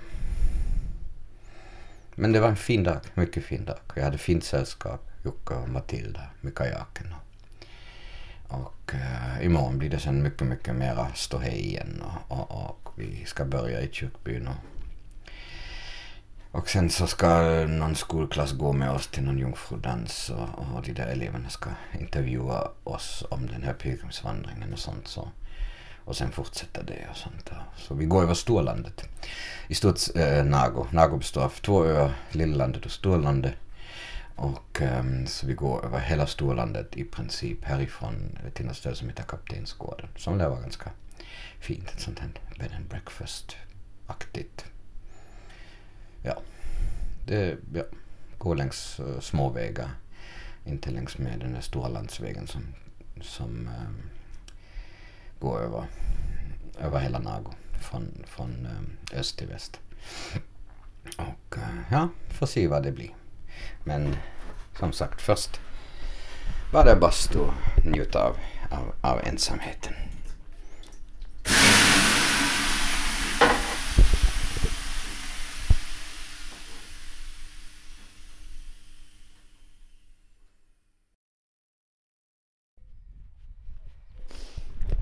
men 2.15 2.31
det 2.31 2.39
var 2.39 2.49
en 2.49 2.55
fin 2.55 2.83
dag, 2.83 2.99
mycket 3.13 3.43
fin 3.43 3.65
dag. 3.65 3.79
Jag 3.95 4.03
hade 4.03 4.17
fint 4.17 4.43
sällskap, 4.43 5.09
Jukka 5.25 5.57
och 5.57 5.69
Matilda 5.69 6.21
med 6.41 6.55
kajaken. 6.55 7.13
Och 8.49 8.93
eh, 8.93 9.45
imorgon 9.45 9.77
blir 9.77 9.89
det 9.89 9.99
sen 9.99 10.23
mycket, 10.23 10.47
mycket 10.47 10.75
mera 10.75 11.07
ståhej 11.13 11.59
igen 11.65 12.03
och, 12.27 12.39
och, 12.39 12.69
och 12.83 12.93
vi 12.95 13.25
ska 13.25 13.45
börja 13.45 13.81
i 13.81 13.89
kyrkbyn. 13.91 14.47
Och, 14.47 14.55
och 16.51 16.69
sen 16.69 16.89
så 16.89 17.07
ska 17.07 17.41
någon 17.67 17.95
skolklass 17.95 18.51
gå 18.51 18.73
med 18.73 18.91
oss 18.91 19.07
till 19.07 19.23
någon 19.23 19.39
jungfrudans 19.39 20.29
och, 20.29 20.77
och 20.77 20.81
de 20.83 20.93
där 20.93 21.07
eleverna 21.07 21.49
ska 21.49 21.69
intervjua 21.99 22.71
oss 22.83 23.23
om 23.29 23.47
den 23.47 23.63
här 23.63 23.73
pilgrimsvandringen 23.73 24.73
och 24.73 24.79
sånt. 24.79 25.07
Så. 25.07 25.29
Och 26.05 26.15
sen 26.15 26.31
fortsätter 26.31 26.83
det 26.83 27.07
och 27.11 27.17
sånt. 27.17 27.49
Så 27.77 27.93
vi 27.93 28.05
går 28.05 28.23
över 28.23 28.33
Storlandet. 28.33 29.03
I 29.67 29.75
stort 29.75 29.99
eh, 30.15 30.43
Nago. 30.43 30.87
Nago 30.91 31.17
består 31.17 31.41
av 31.41 31.49
två 31.49 31.85
öar, 31.85 32.11
Lilllandet 32.31 32.85
och 32.85 32.91
Storlandet. 32.91 33.53
Och 34.39 34.81
um, 34.81 35.27
så 35.27 35.47
vi 35.47 35.53
går 35.53 35.85
över 35.85 35.99
hela 35.99 36.27
Storlandet 36.27 36.97
i 36.97 37.03
princip 37.03 37.65
härifrån 37.65 38.37
eh, 38.45 38.51
till 38.51 38.65
något 38.65 38.77
ställe 38.77 38.95
som 38.95 39.09
heter 39.09 39.23
Kaptensgården. 39.23 40.09
Som 40.15 40.37
lär 40.37 40.49
vara 40.49 40.61
ganska 40.61 40.91
fint. 41.59 41.89
Ett 41.89 41.99
sånt 41.99 42.19
här 42.19 42.29
bed 42.59 42.71
and 42.75 42.85
breakfast-aktigt. 42.85 44.65
Ja. 46.23 46.41
det 47.25 47.57
ja, 47.73 47.83
går 48.37 48.55
längs 48.55 48.99
uh, 48.99 49.19
små 49.19 49.49
vägar. 49.49 49.89
Inte 50.65 50.91
längs 50.91 51.17
med 51.17 51.39
den 51.39 51.53
här 51.53 51.61
stora 51.61 51.87
landsvägen 51.87 52.47
som, 52.47 52.61
som 53.21 53.49
um, 53.49 54.09
går 55.39 55.59
över, 55.59 55.83
över 56.79 56.99
hela 56.99 57.19
Nago 57.19 57.53
från, 57.81 58.23
från 58.27 58.49
um, 58.49 58.97
öst 59.13 59.37
till 59.37 59.47
väst. 59.47 59.79
Och 61.17 61.57
eh, 61.57 61.91
ja, 61.91 62.09
får 62.29 62.45
se 62.45 62.67
vad 62.67 62.83
det 62.83 62.91
blir. 62.91 63.18
Men 63.83 64.15
som 64.79 64.91
sagt, 64.91 65.21
först 65.21 65.59
var 66.73 66.85
det 66.85 66.95
bastu 66.95 67.39
och 67.39 67.53
njuta 67.85 68.23
av, 68.23 68.37
av, 68.71 69.11
av 69.11 69.21
ensamheten. 69.23 69.93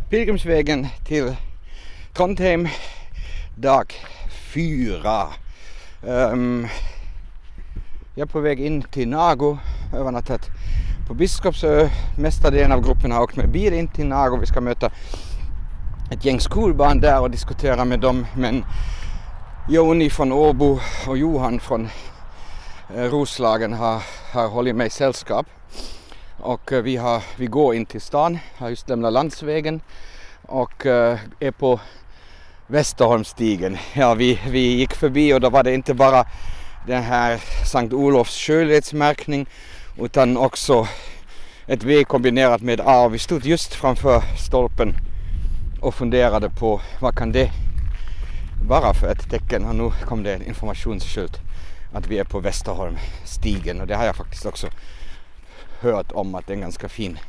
Pilgrimsvägen 0.09 0.87
till 1.05 1.35
Trondheim, 2.13 2.67
dag 3.55 3.93
fyra. 4.53 5.27
Um, 6.01 6.67
jag 8.17 8.27
är 8.27 8.31
på 8.31 8.39
väg 8.39 8.59
in 8.59 8.81
till 8.81 9.07
Nago, 9.07 9.57
övernattat 9.93 10.41
på 11.07 11.13
Biskopsö. 11.13 11.89
Mesta 12.19 12.51
delen 12.51 12.71
av 12.71 12.81
gruppen 12.81 13.11
har 13.11 13.23
åkt 13.23 13.35
med 13.35 13.49
bil 13.49 13.73
in 13.73 13.87
till 13.87 14.07
Nago. 14.07 14.37
Vi 14.37 14.45
ska 14.45 14.61
möta 14.61 14.91
ett 16.11 16.25
gäng 16.25 16.39
skolbarn 16.39 16.99
där 16.99 17.21
och 17.21 17.31
diskutera 17.31 17.85
med 17.85 17.99
dem. 17.99 18.25
Men 18.35 18.65
Joni 19.69 20.09
från 20.09 20.31
Åbo 20.31 20.79
och 21.07 21.17
Johan 21.17 21.59
från 21.59 21.87
eh, 22.95 23.03
Roslagen 23.03 23.73
har, 23.73 24.01
har 24.33 24.47
hållit 24.47 24.75
mig 24.75 24.89
sällskap. 24.89 25.45
Och 26.37 26.73
eh, 26.73 26.81
vi, 26.81 26.95
har, 26.95 27.23
vi 27.35 27.45
går 27.45 27.75
in 27.75 27.85
till 27.85 28.01
stan, 28.01 28.39
har 28.57 28.69
just 28.69 28.89
lämnat 28.89 29.13
landsvägen 29.13 29.81
och 30.41 30.85
eh, 30.85 31.19
är 31.39 31.51
på 31.51 31.79
Västerholmsstigen. 32.67 33.77
Ja, 33.93 34.13
vi, 34.13 34.39
vi 34.49 34.59
gick 34.59 34.93
förbi 34.93 35.33
och 35.33 35.41
då 35.41 35.49
var 35.49 35.63
det 35.63 35.73
inte 35.73 35.93
bara 35.93 36.25
den 36.87 37.03
här 37.03 37.41
Sankt 37.65 37.93
Olofs 37.93 38.37
skönhetsmärkning 38.37 39.45
utan 39.97 40.37
också 40.37 40.87
ett 41.65 41.83
V 41.83 42.03
kombinerat 42.03 42.61
med 42.61 42.81
A. 42.85 43.07
Vi 43.07 43.19
stod 43.19 43.45
just 43.45 43.73
framför 43.73 44.21
stolpen 44.47 44.93
och 45.81 45.95
funderade 45.95 46.49
på 46.49 46.81
vad 47.01 47.17
kan 47.17 47.31
det 47.31 47.51
vara 48.67 48.93
för 48.93 49.11
ett 49.11 49.29
tecken 49.29 49.65
och 49.65 49.75
nu 49.75 49.91
kom 50.05 50.23
det 50.23 50.33
en 50.33 50.47
informationsskylt 50.47 51.37
att 51.93 52.07
vi 52.07 52.19
är 52.19 52.23
på 52.23 52.39
Västerholmstigen 52.39 53.81
och 53.81 53.87
det 53.87 53.95
har 53.95 54.05
jag 54.05 54.15
faktiskt 54.15 54.45
också 54.45 54.67
hört 55.79 56.11
om 56.11 56.35
att 56.35 56.47
det 56.47 56.53
är 56.53 56.55
en 56.55 56.61
ganska 56.61 56.89
fin 56.89 57.19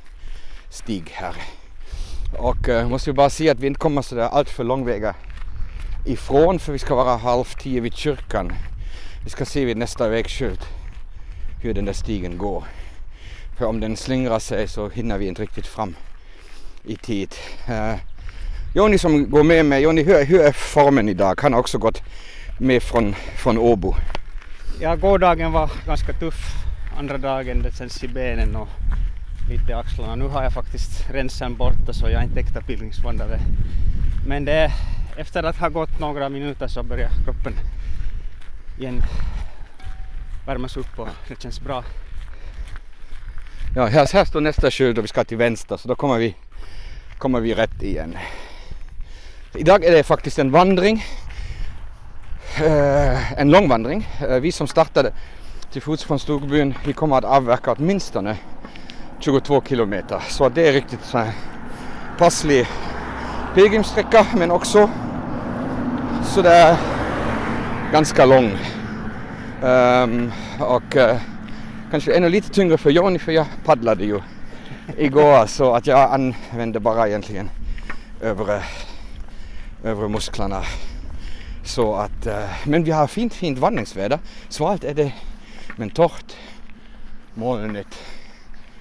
stig 0.71 1.11
här. 1.13 1.35
Och 2.39 2.69
jag 2.69 2.91
måste 2.91 3.11
ju 3.11 3.15
bara 3.15 3.31
säga 3.31 3.53
att 3.53 3.61
vi 3.61 3.67
inte 3.67 3.81
kommer 3.81 4.03
sådär 4.03 4.29
allt 4.29 4.51
för 4.51 4.65
långväga 4.65 5.15
ifrån 6.07 6.59
för 6.59 6.73
vi 6.73 6.79
ska 6.79 6.95
vara 6.95 7.17
halv 7.17 7.45
tio 7.45 7.81
vid 7.81 7.95
kyrkan. 7.95 8.53
Vi 9.29 9.33
ska 9.33 9.45
se 9.45 9.65
vid 9.65 9.77
nästa 9.77 10.09
vägskylt 10.09 10.69
hur 11.63 11.75
den 11.75 11.85
där 11.85 11.93
stigen 11.93 12.39
går. 12.39 12.65
För 13.59 13.65
om 13.65 13.81
den 13.81 13.97
slingrar 13.97 14.39
sig 14.39 14.69
så 14.69 14.89
hinner 14.89 15.19
vi 15.19 15.27
inte 15.27 15.43
riktigt 15.43 15.67
fram 15.67 15.97
i 16.85 16.97
tid. 16.97 17.35
Eh, 17.67 17.75
uh, 17.75 17.95
Joni 18.75 18.99
som 18.99 19.31
går 19.31 19.43
med 19.43 19.67
mig, 19.67 19.83
Joni 19.83 20.03
hur, 20.03 20.25
hur 20.25 20.41
är 20.41 20.53
formen 20.53 21.09
idag? 21.09 21.41
Han 21.43 21.53
har 21.53 21.61
också 21.61 21.79
gått 21.79 22.03
med 22.59 22.83
från, 22.83 23.15
från 23.15 23.59
Åbo. 23.59 23.95
Ja, 24.81 24.97
gårdagen 24.97 25.53
var 25.53 25.71
ganska 25.87 26.13
tuff. 26.13 26.55
Andra 26.99 27.19
dagen 27.19 27.63
det 27.63 27.77
känns 27.77 28.05
i 28.05 28.09
benen 28.09 28.57
och 28.57 28.69
lite 29.51 29.71
i 29.71 29.75
axlarna. 29.75 30.15
Nu 30.15 30.29
har 30.29 30.43
jag 30.43 30.53
faktiskt 30.53 31.11
rensen 31.11 31.57
borta 31.57 31.93
så 31.93 32.07
jag 32.07 32.21
är 32.21 32.25
inte 32.25 32.41
äkta 32.41 32.61
pilgrimsvandrare. 32.61 33.41
Men 34.27 34.45
det, 34.45 34.73
efter 35.17 35.43
att 35.43 35.57
ha 35.57 35.69
gått 35.69 36.01
några 36.01 36.29
minuter 36.29 36.69
så 36.69 36.83
börjar 36.83 37.11
kroppen 37.25 37.55
igen 38.79 39.03
värmas 40.47 40.77
upp 40.77 40.99
och 40.99 41.09
det 41.29 41.43
känns 41.43 41.61
bra. 41.61 41.85
Ja, 43.77 43.87
här, 43.87 44.13
här 44.13 44.25
står 44.25 44.41
nästa 44.41 44.71
skylt 44.71 44.99
och 44.99 45.05
vi 45.05 45.09
ska 45.09 45.25
till 45.25 45.37
vänster 45.37 45.77
så 45.77 45.89
då 45.89 45.95
kommer 45.95 46.19
vi, 46.19 46.35
kommer 47.19 47.41
vi 47.41 47.55
rätt 47.55 47.83
igen. 47.83 48.17
Idag 49.55 49.85
är 49.85 49.93
det 49.93 50.03
faktiskt 50.03 50.39
en 50.39 50.51
vandring. 50.51 51.05
Uh, 52.61 53.41
en 53.41 53.51
lång 53.51 53.69
vandring. 53.69 54.09
Uh, 54.23 54.33
eh, 54.33 54.41
vi 54.41 54.53
som 54.53 54.67
startade 54.67 55.13
till 55.73 55.83
fots 55.83 56.05
från 56.05 56.19
Storbyn, 56.19 56.75
vi 56.87 56.93
kommer 56.93 57.19
att 57.19 57.25
avverka 57.25 57.73
åtminstone 57.73 58.37
22 59.21 59.63
kilometer. 59.63 60.23
Så 60.29 60.49
det 60.49 60.69
är 60.69 60.73
riktigt 60.73 61.05
så 61.05 61.19
här 61.19 61.33
passlig 62.19 62.67
pilgrimssträcka 63.55 64.27
men 64.37 64.51
också 64.51 64.91
sådär 66.25 66.77
ganska 67.93 68.27
lång. 68.27 68.59
Um, 69.63 70.33
och 70.61 70.97
uh, 70.97 71.17
kanske 71.91 72.17
ännu 72.17 72.29
lite 72.29 72.51
tyngre 72.51 72.79
för 72.79 72.91
Joni 72.91 73.19
för 73.19 73.33
jag 73.33 73.47
paddlade 73.65 74.05
ju 74.05 74.21
igår 74.97 75.47
så 75.47 75.75
att 75.75 75.87
jag 75.87 76.13
använde 76.13 76.81
bara 76.81 77.09
egentligen 77.09 77.51
övre, 78.21 78.63
övre 79.85 80.09
musklerna. 80.09 80.63
Så 81.65 81.95
att, 81.95 82.27
uh, 82.27 82.67
men 82.67 82.85
vi 82.85 82.91
har 82.91 83.07
fint 83.07 83.35
fint 83.35 83.59
vandringsväder. 83.59 84.19
Svalt 84.49 84.85
är 84.85 84.95
det 84.95 85.13
men 85.77 85.91
torrt, 85.91 86.37
molnigt. 87.35 88.03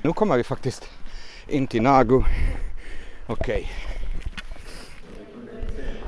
Nu 0.02 0.14
kommer 0.14 0.38
vi 0.38 0.44
faktiskt 0.44 0.90
in 1.48 1.68
till 1.68 1.82
Nagu. 1.82 2.24
Okej. 3.28 3.70
Okay. 3.72 3.97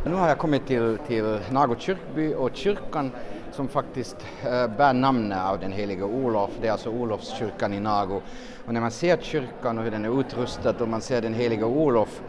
Nu 0.04 0.14
har 0.14 0.28
jag 0.28 0.38
kommit 0.38 0.68
till, 0.68 0.98
till 1.08 1.40
Nago 1.52 1.76
kyrkby 1.80 2.34
och 2.34 2.50
kyrkan 2.54 3.12
som 3.52 3.68
faktiskt 3.68 4.16
äh, 4.44 4.68
bär 4.78 4.94
namnet 4.94 5.40
av 5.40 5.60
den 5.60 5.72
helige 5.72 6.04
Olof. 6.04 6.50
Det 6.62 6.68
är 6.68 6.72
alltså 6.72 6.90
Olofskyrkan 6.90 7.74
i 7.74 7.80
Nago. 7.80 8.22
Och 8.66 8.74
när 8.74 8.82
man 8.82 8.92
ser 8.92 9.18
kyrkan 9.18 9.78
och 9.78 9.84
hur 9.84 9.92
den 9.92 10.06
är 10.06 10.20
utrustad 10.20 10.76
och 10.80 10.88
man 10.88 11.02
ser 11.02 11.22
den 11.22 11.34
helige 11.34 11.66
Olof 11.66 12.22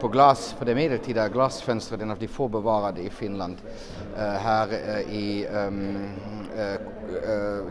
på 0.00 0.08
glas, 0.08 0.54
på 0.58 0.64
det 0.64 0.74
medeltida 0.74 1.28
glasfönstret, 1.28 2.02
en 2.02 2.10
av 2.10 2.18
de 2.18 2.28
få 2.28 2.48
bevarade 2.48 3.00
i 3.00 3.10
Finland, 3.10 3.56
äh, 4.16 4.22
här 4.22 4.68
äh, 4.88 5.14
i 5.14 5.46
um, 5.46 6.08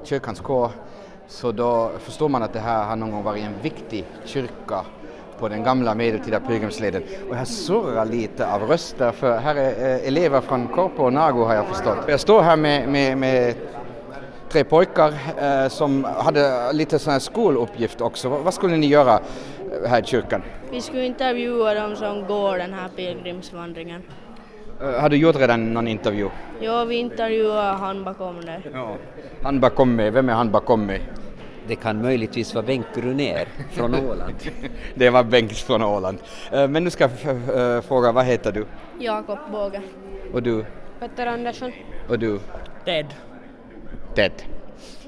kyrkans 0.03 0.39
kår, 0.39 0.71
så 1.27 1.51
då 1.51 1.91
förstår 1.99 2.29
man 2.29 2.43
att 2.43 2.53
det 2.53 2.59
här 2.59 2.83
har 2.83 2.95
någon 2.95 3.11
gång 3.11 3.23
varit 3.23 3.43
en 3.43 3.61
viktig 3.61 4.05
kyrka 4.25 4.85
på 5.41 5.49
den 5.49 5.63
gamla 5.63 5.95
medeltida 5.95 6.39
pilgrimsleden. 6.39 7.03
Och 7.29 7.35
jag 7.35 7.47
surrar 7.47 8.05
lite 8.05 8.53
av 8.53 8.61
röster 8.61 9.11
för 9.11 9.37
här 9.37 9.55
är 9.55 9.95
eh, 9.95 10.07
elever 10.07 10.41
från 10.41 10.67
Korpo 10.67 11.03
och 11.03 11.13
Nago 11.13 11.43
har 11.43 11.55
jag 11.55 11.67
förstått. 11.67 11.97
Jag 12.07 12.19
står 12.19 12.41
här 12.41 12.57
med, 12.57 12.89
med, 12.89 13.17
med 13.17 13.55
tre 14.49 14.63
pojkar 14.63 15.13
eh, 15.41 15.67
som 15.67 16.03
hade 16.03 16.73
lite 16.73 16.99
sån 16.99 17.13
här 17.13 17.19
skoluppgift 17.19 18.01
också. 18.01 18.29
Vad 18.29 18.53
skulle 18.53 18.77
ni 18.77 18.87
göra 18.87 19.13
eh, 19.13 19.89
här 19.89 20.01
i 20.01 20.05
kyrkan? 20.05 20.43
Vi 20.71 20.81
skulle 20.81 21.05
intervjua 21.05 21.73
dem 21.73 21.95
som 21.95 22.25
går 22.27 22.57
den 22.57 22.73
här 22.73 22.89
pilgrimsvandringen. 22.95 24.01
Uh, 24.81 24.99
har 24.99 25.09
du 25.09 25.17
gjort 25.17 25.35
redan 25.35 25.73
någon 25.73 25.87
intervju? 25.87 26.29
Ja, 26.59 26.83
vi 26.85 26.95
intervjuade 26.95 27.77
han 27.77 28.03
bakom 28.03 28.45
där. 28.45 28.71
Ja. 28.73 28.95
Han 29.43 29.59
bakom 29.59 29.95
mig, 29.95 30.11
vem 30.11 30.29
är 30.29 30.33
han 30.33 30.51
bakom 30.51 30.85
mig? 30.85 31.01
Det 31.71 31.75
kan 31.75 32.01
möjligtvis 32.01 32.53
vara 32.53 32.65
Bengt 32.65 32.87
Grunér 32.95 33.47
från 33.71 33.95
Åland. 33.95 34.35
det 34.95 35.09
var 35.09 35.23
Bengt 35.23 35.57
från 35.57 35.83
Åland. 35.83 36.17
Eh, 36.51 36.67
men 36.67 36.83
nu 36.83 36.89
ska 36.89 37.09
jag 37.23 37.75
eh, 37.75 37.81
fråga, 37.81 38.11
vad 38.11 38.25
heter 38.25 38.51
du? 38.51 38.65
Jakob 38.99 39.37
Båge. 39.51 39.81
Och 40.33 40.43
du? 40.43 40.65
Petter 40.99 41.27
Andersson. 41.27 41.71
Och 42.09 42.19
du? 42.19 42.39
Ted. 42.85 43.05
Ted. 44.15 44.31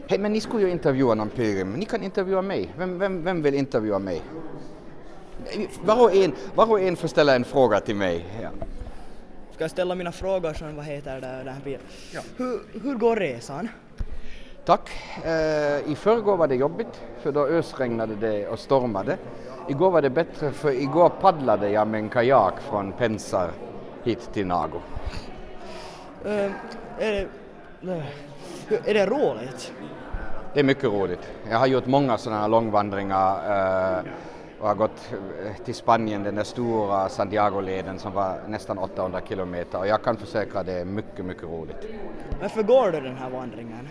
Hej, 0.08 0.20
men 0.20 0.34
ni 0.34 0.42
skulle 0.42 0.64
ju 0.64 0.72
intervjua 0.72 1.16
någon 1.16 1.30
pilgrim. 1.30 1.74
Ni 1.74 1.86
kan 1.86 2.04
intervjua 2.04 2.42
mig. 2.42 2.70
Vem, 2.78 3.00
vem, 3.00 3.24
vem 3.24 3.42
vill 3.42 3.54
intervjua 3.54 4.00
mig? 4.00 4.22
Var 5.86 6.04
och 6.04 6.16
en, 6.16 6.34
var 6.56 6.72
och 6.72 6.80
en 6.80 6.96
får 6.96 7.08
ställa 7.08 7.36
en 7.36 7.44
fråga 7.44 7.80
till 7.80 7.96
mig. 7.96 8.26
Ja. 8.42 8.50
Ska 9.54 9.64
jag 9.64 9.72
ställa 9.72 9.96
mina 9.96 10.12
frågor 10.12 10.54
som 10.54 10.76
vad 10.76 10.86
heter 10.86 11.22
det, 11.22 11.28
här 11.28 11.80
ja. 12.14 12.22
hur, 12.38 12.60
hur 12.84 12.96
går 12.96 13.16
resan? 13.16 13.70
Tack. 14.66 14.90
Eh, 15.24 15.92
I 15.92 15.96
förrgår 15.96 16.38
var 16.38 16.48
det 16.48 16.56
jobbigt 16.56 17.02
för 17.22 17.32
då 17.32 17.46
ösregnade 17.46 18.16
det 18.16 18.48
och 18.48 18.60
stormade. 18.60 19.18
Igår 19.70 19.92
var 19.92 20.02
det 20.02 20.10
bättre 20.10 20.52
för 20.52 20.72
igår 20.72 21.10
paddlade 21.10 21.70
jag 21.70 21.88
med 21.88 22.00
en 22.00 22.10
kajak 22.10 22.54
från 22.62 22.92
Pensar 22.92 23.52
hit 24.04 24.30
till 24.34 24.48
Nago. 24.48 24.82
Uh, 26.26 26.32
är, 26.32 26.52
det, 27.00 27.28
uh, 27.92 28.04
är 28.86 28.94
det 28.94 29.06
roligt? 29.06 29.74
Det 30.54 30.60
är 30.60 30.64
mycket 30.64 30.84
roligt. 30.84 31.32
Jag 31.50 31.58
har 31.58 31.68
gjort 31.68 31.86
många 31.86 32.18
sådana 32.18 32.42
här 32.42 32.48
långvandringar 32.48 33.36
uh, 34.00 34.06
och 34.60 34.68
har 34.68 34.76
gått 34.76 35.14
till 35.66 35.76
Spanien, 35.76 36.24
den 36.24 36.36
där 36.36 36.44
stora 36.44 37.10
Santiago-leden 37.10 38.00
som 38.00 38.14
var 38.14 38.40
nästan 38.48 38.78
800 38.78 39.22
kilometer 39.28 39.80
och 39.80 39.88
jag 39.88 40.04
kan 40.04 40.18
försäkra 40.18 40.60
att 40.60 40.66
det 40.66 40.74
är 40.74 40.86
mycket, 40.86 41.26
mycket 41.26 41.44
roligt. 41.44 41.88
Varför 42.42 42.64
går 42.64 42.92
du 42.92 43.02
den 43.02 43.16
här 43.16 43.30
vandringen? 43.30 43.90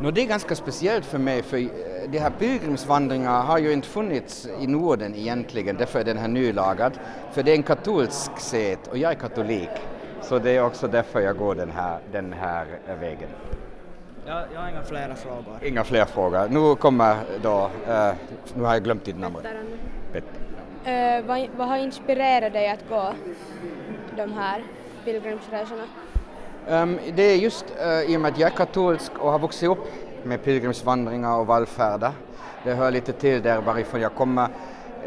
No, 0.00 0.10
det 0.10 0.20
är 0.22 0.26
ganska 0.26 0.54
speciellt 0.54 1.04
för 1.06 1.18
mig 1.18 1.42
för 1.42 1.56
eh, 1.56 1.66
de 2.08 2.18
här 2.18 2.30
pilgrimsvandringarna 2.30 3.42
har 3.42 3.58
ju 3.58 3.72
inte 3.72 3.88
funnits 3.88 4.48
i 4.60 4.66
Norden 4.66 5.14
egentligen, 5.14 5.76
därför 5.76 6.00
är 6.00 6.04
den 6.04 6.18
här 6.18 6.28
nylagad. 6.28 6.92
För 7.32 7.42
det 7.42 7.50
är 7.50 7.56
en 7.56 7.62
katolsk 7.62 8.38
set 8.38 8.86
och 8.86 8.98
jag 8.98 9.10
är 9.10 9.14
katolik. 9.14 9.70
Så 10.22 10.38
det 10.38 10.50
är 10.50 10.64
också 10.64 10.88
därför 10.88 11.20
jag 11.20 11.36
går 11.36 11.54
den 11.54 11.70
här, 11.70 11.98
den 12.12 12.32
här 12.32 12.66
eh, 12.88 12.96
vägen. 12.96 13.28
Jag, 14.26 14.42
jag 14.54 14.60
har 14.60 14.68
inga 14.68 14.82
flera 14.82 15.14
frågor. 15.14 15.58
Inga 15.62 15.84
fler 15.84 16.04
frågor. 16.04 16.48
Nu 16.48 16.74
kommer 16.76 17.16
då, 17.42 17.70
eh, 17.88 18.14
nu 18.54 18.64
har 18.64 18.72
jag 18.72 18.84
glömt 18.84 19.04
ditt 19.04 19.18
namn. 19.18 19.36
Petter. 20.12 20.46
Eh, 20.84 21.24
vad, 21.24 21.48
vad 21.56 21.68
har 21.68 21.76
inspirerat 21.78 22.52
dig 22.52 22.68
att 22.68 22.88
gå 22.88 23.12
de 24.16 24.32
här 24.32 24.62
pilgrimsresorna? 25.04 25.82
Um, 26.68 26.98
det 27.14 27.22
är 27.22 27.36
just 27.36 27.64
uh, 27.86 28.10
i 28.12 28.16
och 28.16 28.20
med 28.20 28.32
att 28.32 28.38
jag 28.38 28.52
är 28.52 28.56
katolsk 28.56 29.12
och 29.18 29.32
har 29.32 29.38
vuxit 29.38 29.68
upp 29.68 29.86
med 30.22 30.44
pilgrimsvandringar 30.44 31.38
och 31.38 31.46
vallfärder. 31.46 32.12
Det 32.64 32.74
hör 32.74 32.90
lite 32.90 33.12
till 33.12 33.42
där 33.42 33.60
varifrån 33.60 34.00
jag 34.00 34.14
kommer. 34.14 34.48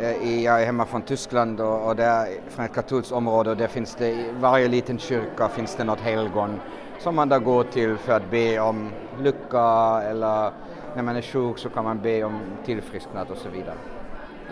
Uh, 0.02 0.44
jag 0.44 0.62
är 0.62 0.66
hemma 0.66 0.86
från 0.86 1.02
Tyskland 1.02 1.62
och, 1.62 1.88
och 1.88 1.96
där 1.96 2.28
från 2.50 2.66
ett 2.66 2.74
katolskt 2.74 3.12
område 3.12 3.50
och 3.50 3.58
där 3.58 3.68
finns 3.68 3.96
det 3.96 4.10
i 4.10 4.26
varje 4.40 4.68
liten 4.68 5.00
kyrka 5.00 5.48
finns 5.48 5.76
det 5.76 5.84
något 5.84 6.00
helgon 6.00 6.60
som 7.00 7.16
man 7.16 7.30
då 7.30 7.40
går 7.40 7.64
till 7.64 7.98
för 7.98 8.14
att 8.14 8.32
be 8.32 8.60
om 8.60 8.90
lycka 9.22 10.02
eller 10.04 10.52
när 10.96 11.04
man 11.04 11.16
är 11.16 11.22
sjuk 11.22 11.58
så 11.58 11.70
kan 11.70 11.84
man 11.84 12.02
be 12.02 12.24
om 12.24 12.42
tillfrisknad 12.66 13.32
och 13.32 13.38
så 13.38 13.50
vidare. 13.50 13.78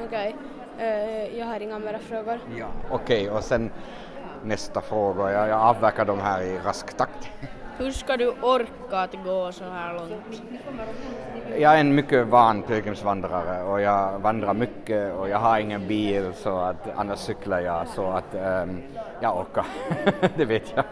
Okej, 0.06 0.36
okay. 0.76 1.28
uh, 1.30 1.40
jag 1.40 1.46
har 1.46 1.60
inga 1.60 1.80
mer 1.80 1.98
frågor. 1.98 2.40
Ja. 2.58 2.68
Okej, 2.92 3.22
okay, 3.22 3.38
och 3.38 3.44
sen 3.44 3.72
nästa 4.48 4.82
fråga. 4.82 5.32
Jag, 5.32 5.50
jag 5.50 5.60
avverkar 5.60 6.06
de 6.06 6.20
här 6.20 6.42
i 6.42 6.60
rask 6.66 6.98
takt. 6.98 7.30
Hur 7.78 7.92
ska 7.92 8.18
du 8.18 8.30
orka 8.30 8.98
att 8.98 9.16
gå 9.26 9.52
så 9.52 9.64
här 9.64 9.94
långt? 9.94 10.42
Jag 11.58 11.76
är 11.76 11.80
en 11.80 11.96
mycket 11.96 12.28
van 12.28 12.62
pilgrimsvandrare 12.62 13.64
och 13.64 13.82
jag 13.82 14.20
vandrar 14.20 14.54
mycket 14.54 15.14
och 15.14 15.30
jag 15.30 15.38
har 15.38 15.60
ingen 15.60 15.88
bil 15.88 16.34
så 16.34 16.58
att 16.58 16.88
annars 16.96 17.20
cyklar 17.20 17.60
jag 17.60 17.88
så 17.88 18.08
att 18.08 18.36
um, 18.36 18.82
jag 19.22 19.38
orkar. 19.38 19.66
det 20.38 20.46
vet 20.46 20.74
jag. 20.76 20.86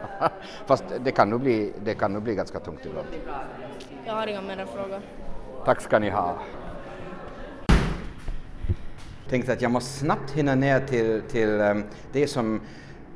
Fast 0.65 0.83
det 0.99 1.11
kan 1.11 1.29
nog 1.29 1.41
bli, 1.41 1.73
det 1.83 1.93
kan 1.93 2.13
nog 2.13 2.23
bli 2.23 2.35
ganska 2.35 2.59
tungt 2.59 2.85
ibland. 2.85 3.07
Jag 4.05 4.13
har 4.13 4.27
inga 4.27 4.41
mer 4.41 4.65
frågor. 4.65 5.01
Tack 5.65 5.81
ska 5.81 5.99
ni 5.99 6.09
ha. 6.09 6.35
Tänkte 9.29 9.53
att 9.53 9.61
jag 9.61 9.71
måste 9.71 9.99
snabbt 9.99 10.31
hinna 10.31 10.55
ner 10.55 10.79
till, 10.79 11.21
till 11.21 11.49
um, 11.49 11.83
det 12.11 12.27
som 12.27 12.61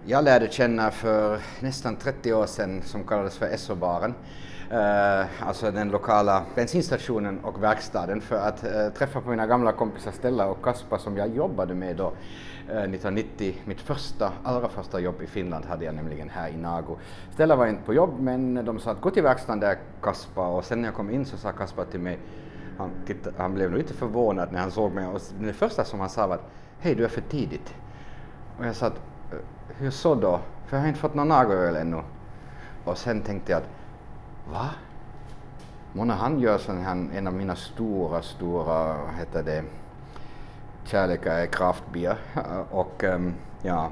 jag 0.10 0.24
lärde 0.24 0.52
känna 0.52 0.92
för 0.92 1.40
nästan 1.60 1.96
30 1.96 2.34
år 2.34 2.46
sedan 2.46 2.82
som 2.82 3.04
kallades 3.04 3.38
för 3.38 3.58
SO-baren. 3.58 4.14
Uh, 4.72 4.78
eh, 4.78 5.26
alltså 5.48 5.72
den 5.72 5.90
lokala 5.90 6.44
bensinstationen 6.56 7.40
och 7.40 7.64
verkstaden 7.64 8.22
för 8.22 8.36
att 8.36 8.64
uh, 8.64 8.90
träffa 8.98 9.22
på 9.22 9.30
mina 9.30 9.48
gamla 9.48 9.72
kompisar 9.72 10.12
Stella 10.12 10.48
och 10.48 10.64
Kaspar 10.64 10.98
som 10.98 11.18
jag 11.18 11.36
jobbade 11.36 11.74
med 11.74 11.96
då 11.96 12.14
eh, 12.70 12.76
uh, 12.76 12.84
1990. 12.84 13.56
Mitt 13.66 13.82
första, 13.82 14.32
allra 14.44 14.70
första 14.70 15.00
jobb 15.00 15.22
i 15.22 15.28
Finland 15.28 15.66
hade 15.66 15.86
jag 15.86 15.96
nämligen 15.96 16.30
här 16.30 16.50
i 16.50 16.58
Nago. 16.58 16.98
Stella 17.34 17.56
var 17.56 17.68
inte 17.68 17.84
på 17.84 17.94
jobb 17.94 18.20
men 18.20 18.66
de 18.66 18.80
sa 18.80 18.92
att 18.92 19.02
gå 19.02 19.12
till 19.12 19.24
verkstaden 19.24 19.60
där 19.60 19.78
Kaspar 20.02 20.48
och 20.48 20.66
sen 20.66 20.82
när 20.82 20.88
jag 20.88 20.96
kom 20.96 21.10
in 21.10 21.26
så 21.26 21.38
sa 21.38 21.52
Kaspar 21.52 21.86
till 21.86 22.00
mig 22.00 22.20
han, 22.78 22.90
tittade, 23.06 23.36
han 23.38 23.54
blev 23.54 23.74
lite 23.74 23.94
förvånad 23.94 24.52
när 24.52 24.60
han 24.60 24.72
såg 24.72 24.92
mig 24.94 25.08
och 25.08 25.22
det 25.40 25.54
första 25.54 25.84
som 25.84 26.00
han 26.00 26.10
sa 26.10 26.28
var 26.28 26.36
att 26.36 26.52
hej 26.80 26.96
du 26.96 27.04
är 27.04 27.10
för 27.10 27.22
tidigt. 27.22 27.74
Och 28.60 28.66
jag 28.66 28.76
sa 28.76 28.86
att 28.86 29.02
hur 29.78 29.92
så 29.92 30.16
då? 30.16 30.40
För 30.68 30.78
jag 30.78 30.82
har 30.82 30.88
inte 30.88 31.00
fått 31.00 31.16
någon 31.16 31.28
nagoöl 31.28 31.76
ännu. 31.76 32.02
Och 32.84 32.98
sen 32.98 33.22
tänkte 33.22 33.52
jag 33.52 33.62
att, 33.62 33.70
va? 34.52 34.70
Månne 35.94 36.14
han 36.14 36.40
gör 36.40 36.58
sån 36.58 36.78
här, 36.78 37.08
en 37.16 37.28
av 37.28 37.34
mina 37.34 37.56
stora, 37.56 38.22
stora, 38.22 38.98
vad 38.98 39.16
heter 39.20 39.44
det, 39.44 39.64
kärlekar 40.84 41.32
är 41.32 41.46
kraftbier. 41.46 42.18
Och 42.72 43.04
um, 43.04 43.34
ja, 43.62 43.90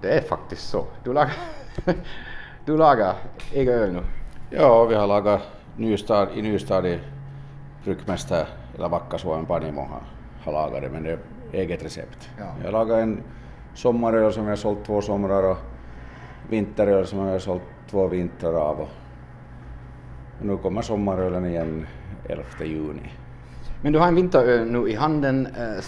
det 0.00 0.18
är 0.18 0.22
faktiskt 0.22 0.68
så. 0.68 0.84
Du 1.04 1.12
lagar, 1.12 1.36
du 2.64 2.76
lagar 2.76 3.14
egen 3.52 3.74
öl 3.74 3.92
nu? 3.92 4.02
Ja, 4.50 4.84
vi 4.84 4.94
har 4.94 5.06
lagat 5.06 5.42
Nystad, 5.76 6.28
i 6.34 6.42
Nystad 6.42 6.86
i 6.86 7.00
Bryggmästare, 7.84 8.46
eller 8.74 8.88
Vackasuomen 8.88 9.46
Panimo 9.46 9.80
har, 9.80 10.02
har 10.44 10.52
lagat 10.52 10.82
det, 10.82 10.88
men 10.88 11.02
det 11.02 11.10
är 11.10 11.18
eget 11.52 11.84
recept. 11.84 12.30
Ja. 12.38 12.44
Jag 12.64 12.72
lagar 12.72 12.98
en 12.98 13.22
sommaröl 13.78 14.32
som 14.32 14.46
jag 14.46 14.58
sålt 14.58 14.84
två 14.84 15.00
somrar 15.00 15.50
och 15.50 15.56
vinteröl 16.50 17.06
som 17.06 17.18
jag 17.18 17.42
sålt 17.42 17.62
två 17.90 18.06
vintrar 18.06 18.54
av. 18.54 18.80
Och 18.80 18.88
nu 20.42 20.56
kommer 20.56 20.82
sommarölen 20.82 21.46
igen 21.46 21.86
11 22.28 22.44
juni. 22.64 23.10
Men 23.82 23.92
du 23.92 23.98
har 23.98 24.08
en 24.08 24.14
vinteröl 24.14 24.70
nu 24.70 24.88
i 24.88 24.94
handen. 24.94 25.46
Eh, 25.46 25.84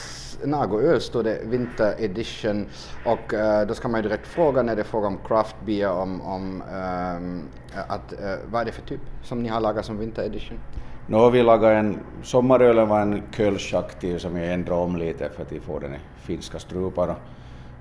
Nago 0.49 0.81
öl 0.81 1.01
står 1.01 1.23
det 1.23 1.41
Winter 1.45 1.95
Edition 1.99 2.67
och 3.05 3.33
uh, 3.33 3.67
då 3.69 3.75
ska 3.75 3.89
man 3.89 4.03
ju 4.03 4.09
direkt 4.09 4.27
fråga 4.27 4.63
när 4.63 4.77
det 4.77 4.83
är 4.83 4.85
fråga 4.85 5.07
om 5.07 5.19
craft 5.27 5.57
beer 5.67 5.91
om, 5.91 6.21
om 6.21 6.63
um, 6.63 7.43
att, 7.89 8.13
uh, 8.13 8.51
vad 8.51 8.61
är 8.61 8.65
det 8.65 8.73
för 8.73 8.83
typ 8.83 9.01
som 9.23 9.43
ni 9.43 9.49
har 9.49 9.61
lagat 9.61 9.85
som 9.85 9.99
Winter 9.99 10.23
Edition? 10.23 10.59
Nu 11.07 11.17
har 11.17 11.31
vi 11.31 11.43
lagat 11.43 11.71
en, 11.71 11.99
sommarölen 12.23 12.89
var 12.89 13.01
en 13.01 13.23
kölschaktiv 13.37 14.19
som 14.19 14.37
jag 14.37 14.53
ändrade 14.53 14.81
om 14.81 14.97
lite 14.97 15.29
för 15.29 15.43
att 15.43 15.65
får 15.65 15.81
den 15.81 15.95
i 15.95 15.99
finska 16.17 16.59
strupar 16.59 17.17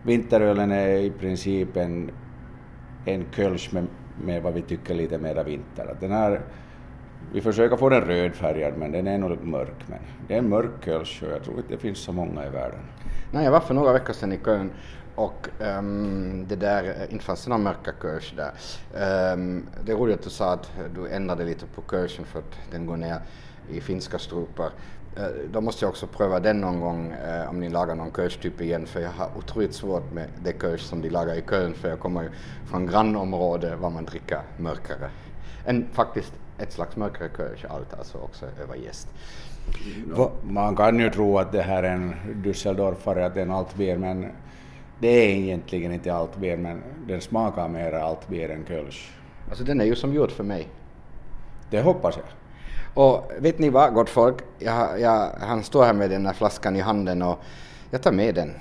vinterölen 0.04 0.72
är 0.72 0.98
i 0.98 1.12
princip 1.12 1.78
en, 1.78 2.12
en 3.06 3.26
kölsch 3.36 3.74
med, 3.74 3.88
med 4.24 4.44
vad 4.44 4.54
vi 4.54 4.62
tycker 4.62 4.94
lite 4.94 5.18
mera 5.18 5.44
vinter. 5.44 5.96
Den 6.00 6.12
här, 6.12 6.42
vi 7.34 7.42
försöker 7.42 7.78
få 7.78 7.90
den 7.90 8.02
rödfärgad 8.02 8.74
men 8.78 8.92
den 8.92 9.08
är 9.08 9.18
nog 9.18 9.44
mörk. 9.44 9.86
Men 9.88 10.00
det 10.28 10.34
är 10.34 10.38
en 10.38 10.50
mörk 10.50 10.86
kölsch 10.86 11.24
och 11.24 11.32
jag 11.32 11.44
tror 11.44 11.58
inte 11.58 11.74
det 11.74 11.78
finns 11.78 12.00
så 12.00 12.12
många 12.12 12.46
i 12.46 12.50
världen. 12.50 12.80
Nej, 13.32 13.44
jag 13.44 13.52
var 13.52 13.60
för 13.60 13.74
några 13.74 13.94
veckor 13.94 14.14
sedan 14.14 14.34
i 14.34 14.40
Köln 14.46 14.72
och 15.16 15.48
um, 15.60 16.46
det 16.48 16.56
där, 16.56 16.84
eh, 16.84 17.14
inte 17.14 17.26
fanns 17.26 17.44
det 17.44 17.50
några 17.50 17.64
mörka 17.64 17.92
kölsch 18.02 18.34
där. 18.36 18.52
Um, 19.34 19.66
det 19.86 19.92
är 19.92 19.96
roligt 19.96 20.16
att 20.16 20.24
du 20.24 20.30
sa 20.30 20.54
att 20.54 20.72
du 20.96 21.10
ändrade 21.10 21.46
lite 21.46 21.66
på 21.66 21.82
kölschen 21.82 22.26
för 22.26 22.40
att 22.40 22.60
den 22.72 22.86
går 22.86 22.98
ner 22.98 23.22
i 23.70 23.82
finska 23.82 24.20
strupar. 24.20 24.70
Eh, 25.16 25.24
då 25.52 25.62
måste 25.62 25.86
jag 25.86 25.90
också 25.90 26.08
pröva 26.08 26.40
den 26.40 26.62
någon 26.62 26.80
gång 26.80 27.12
eh, 27.12 27.50
om 27.50 27.60
ni 27.60 27.70
lagar 27.70 27.96
någon 27.96 28.12
kölschtyp 28.12 28.62
igen 28.62 28.86
för 28.86 29.00
jag 29.00 29.10
har 29.10 29.30
otroligt 29.38 29.74
svårt 29.74 30.12
med 30.14 30.28
det 30.44 30.54
kölsch 30.54 30.82
som 30.82 31.02
de 31.02 31.10
lagar 31.10 31.36
i 31.36 31.42
Köln 31.42 31.74
för 31.74 31.90
jag 31.90 32.00
kommer 32.00 32.24
ju 32.24 32.30
från 32.66 32.88
grannområde 32.88 33.76
var 33.76 33.90
man 33.90 34.06
dricker 34.06 34.42
mörkare. 34.58 35.10
En 35.66 35.88
faktiskt 35.92 36.34
ett 36.58 36.74
slags 36.74 36.96
mörkare 36.96 37.30
kölsch 37.38 37.66
allt 37.70 37.94
alltså 37.94 38.18
också 38.18 38.46
över 38.62 38.76
gäst. 38.76 39.08
Man 40.42 40.76
kan 40.76 41.00
ju 41.00 41.10
tro 41.10 41.38
att 41.38 41.52
det 41.52 41.62
här 41.62 41.84
är 41.84 41.92
en 41.92 42.16
Düsseldorfare, 42.44 43.26
att 43.26 43.34
det 43.34 43.40
är 43.40 43.46
en 43.46 43.52
altbier 43.52 43.98
men 43.98 44.32
det 45.00 45.08
är 45.08 45.30
egentligen 45.30 45.94
inte 45.94 46.14
altbier 46.14 46.58
men 46.58 46.84
den 47.08 47.22
smakar 47.22 47.68
mer 47.68 47.94
altbier 47.94 48.50
än 48.50 48.66
kölsch. 48.66 49.12
Alltså 49.50 49.64
den 49.64 49.82
är 49.82 49.86
ju 49.86 49.96
som 49.96 50.14
gjord 50.14 50.32
för 50.32 50.44
mig. 50.44 50.68
Det 51.70 51.82
hoppas 51.82 52.18
jag. 52.18 52.26
Och 52.94 53.32
vet 53.38 53.60
ni 53.60 53.70
vad, 53.70 53.94
gott 53.94 54.10
folk? 54.10 54.38
Jag, 54.60 55.00
jag, 55.00 55.30
han 55.40 55.64
står 55.64 55.84
här 55.84 55.94
med 55.94 56.10
den 56.10 56.26
här 56.26 56.34
flaskan 56.34 56.76
i 56.76 56.80
handen 56.80 57.22
och 57.22 57.40
jag 57.92 58.02
tar 58.02 58.12
med 58.12 58.36
den. 58.36 58.54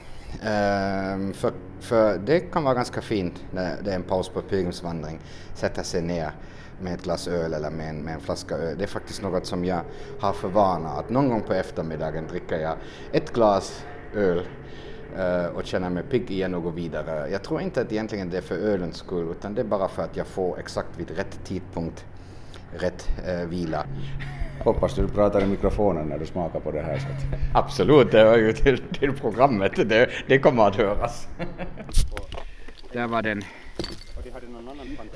Ehm, 0.43 1.33
för, 1.33 1.53
för 1.81 2.19
det 2.19 2.41
kan 2.41 2.65
vara 2.65 2.75
ganska 2.75 3.01
fint 3.01 3.45
när 3.51 3.83
det 3.83 3.91
är 3.91 3.95
en 3.95 4.03
paus 4.03 4.29
på 4.29 4.43
pilgrimsvandring, 4.43 5.21
sätta 5.55 5.83
sig 5.83 6.03
ner 6.03 6.31
med 6.81 6.95
ett 6.95 7.03
glas 7.03 7.29
öl 7.29 7.55
eller 7.55 7.71
med 7.71 7.89
en, 7.89 8.03
med 8.03 8.15
en 8.15 8.21
flaska 8.21 8.55
öl. 8.55 8.79
Det 8.79 8.85
är 8.85 8.89
faktiskt 8.89 9.23
något 9.23 9.47
som 9.47 9.65
jag 9.65 9.81
har 10.21 10.33
för 10.33 10.49
vana 10.49 10.89
att 10.89 11.11
någon 11.11 11.29
gång 11.29 11.43
på 11.43 11.55
eftermiddagen 11.55 12.27
dricker 12.27 12.59
jag 12.59 12.77
ett 13.13 13.33
glas 13.33 13.85
öl 14.15 14.43
eh, 15.17 15.47
och 15.47 15.65
känner 15.65 15.91
mig 15.91 16.03
pigg 16.03 16.31
igen 16.31 16.55
och 16.55 16.63
går 16.63 16.73
vidare. 16.73 17.31
Jag 17.31 17.43
tror 17.43 17.61
inte 17.61 17.81
att 17.81 17.93
egentligen 17.93 18.31
det 18.31 18.37
är 18.37 18.43
för 18.43 18.57
ölens 18.57 18.97
skull 18.97 19.31
utan 19.31 19.55
det 19.55 19.61
är 19.61 19.65
bara 19.65 19.89
för 19.89 20.03
att 20.03 20.17
jag 20.17 20.27
får 20.27 20.59
exakt 20.59 20.99
vid 20.99 21.11
rätt 21.11 21.45
tidpunkt 21.45 22.05
rätt 22.73 23.09
eh, 23.27 23.49
vila. 23.49 23.87
Hoppas 24.61 24.95
du 24.95 25.09
pratar 25.09 25.43
i 25.43 25.47
mikrofonen 25.47 26.07
när 26.09 26.19
du 26.19 26.27
smakar 26.27 26.61
på 26.61 26.71
det 26.71 26.83
här. 26.83 26.99
Så 26.99 27.07
att... 27.07 27.41
Absolut, 27.55 28.11
det 28.11 28.19
hör 28.19 28.39
ju 28.39 28.53
till, 28.53 28.79
till 28.79 29.13
programmet. 29.13 29.73
Det, 29.89 30.11
det 30.27 30.39
kommer 30.39 30.69
att 30.69 30.77
höras. 30.77 31.29
Där 32.93 33.07
var 33.07 33.23
den. 33.23 33.43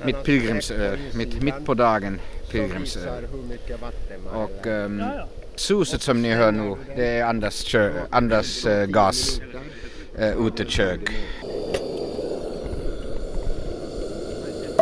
Mitt 0.05 0.25
pilgrimsöl, 0.25 0.99
mitt 1.15 1.43
mitt 1.43 1.65
på 1.65 1.75
dagen 1.75 2.21
pilgrimsöl. 2.51 3.25
Och 4.35 4.67
um, 4.67 5.03
suset 5.55 6.03
som 6.03 6.23
ni 6.23 6.35
hör 6.35 6.53
nu, 6.53 6.77
det 6.97 7.07
är 7.07 7.25
Anders, 7.25 7.73
kö, 7.73 7.93
Anders 8.11 8.67
uh, 8.67 8.85
gas 8.85 9.41
uh, 10.21 10.47
utekök. 10.47 11.01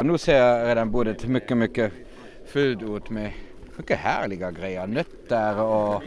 Nu 0.02 0.18
ser 0.18 0.36
jag 0.36 0.68
redan 0.68 0.90
bordet 0.90 1.26
mycket, 1.26 1.56
mycket 1.56 1.92
fylld 2.52 2.82
ut 2.82 3.10
med 3.10 3.32
mycket 3.76 3.98
härliga 3.98 4.50
grejer. 4.50 4.86
Nötter 4.86 5.60
och 5.60 6.02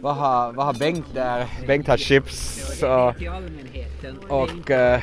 vad 0.00 0.16
har, 0.16 0.52
vad 0.52 0.66
har 0.66 0.74
Bengt 0.74 1.14
där? 1.14 1.46
Bengt 1.66 1.88
har 1.88 1.96
chips 1.96 2.82
och, 2.82 3.14
och 4.28 4.70
äh, 4.70 5.00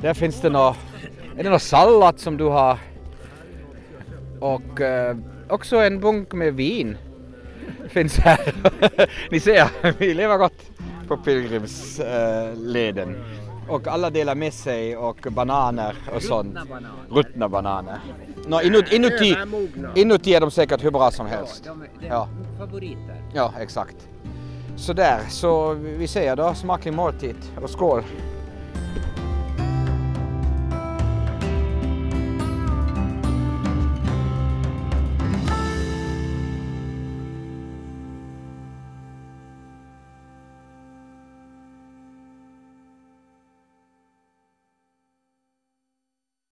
där 0.00 0.14
finns 0.14 0.40
det 0.40 0.50
något, 0.50 0.76
är 1.36 1.44
det 1.44 1.50
något 1.50 1.62
sallad 1.62 2.18
som 2.18 2.36
du 2.36 2.44
har? 2.44 2.78
Och 4.40 4.80
äh, 4.80 5.16
också 5.48 5.76
en 5.76 6.00
bunk 6.00 6.32
med 6.32 6.54
vin 6.54 6.96
finns 7.88 8.18
här. 8.18 8.54
Ni 9.30 9.40
ser, 9.40 9.68
vi 9.98 10.14
lever 10.14 10.38
gott 10.38 10.70
på 11.08 11.16
pilgrimsleden. 11.16 13.16
Och 13.68 13.88
alla 13.88 14.10
delar 14.10 14.34
med 14.34 14.52
sig 14.54 14.96
och 14.96 15.26
bananer 15.30 15.96
och 16.14 16.22
sånt. 16.22 16.56
Ruttna 17.10 17.48
bananer. 17.48 17.98
Nå, 18.46 18.60
inuti, 18.62 18.96
inuti, 18.96 19.36
inuti 19.94 20.34
är 20.34 20.40
de 20.40 20.50
säkert 20.50 20.84
hur 20.84 20.90
bra 20.90 21.10
som 21.10 21.26
helst. 21.26 21.64
De, 21.64 21.84
de, 22.00 22.06
Ja. 22.06 22.28
Favoriter. 22.58 23.22
Ja, 23.34 23.52
exakt. 23.60 23.96
Så 24.76 24.92
där, 24.92 25.20
så 25.28 25.72
vi 25.74 26.08
säger 26.08 26.36
då 26.36 26.54
smaklig 26.54 26.94
måltid 26.94 27.36
och 27.62 27.70
skål. 27.70 28.02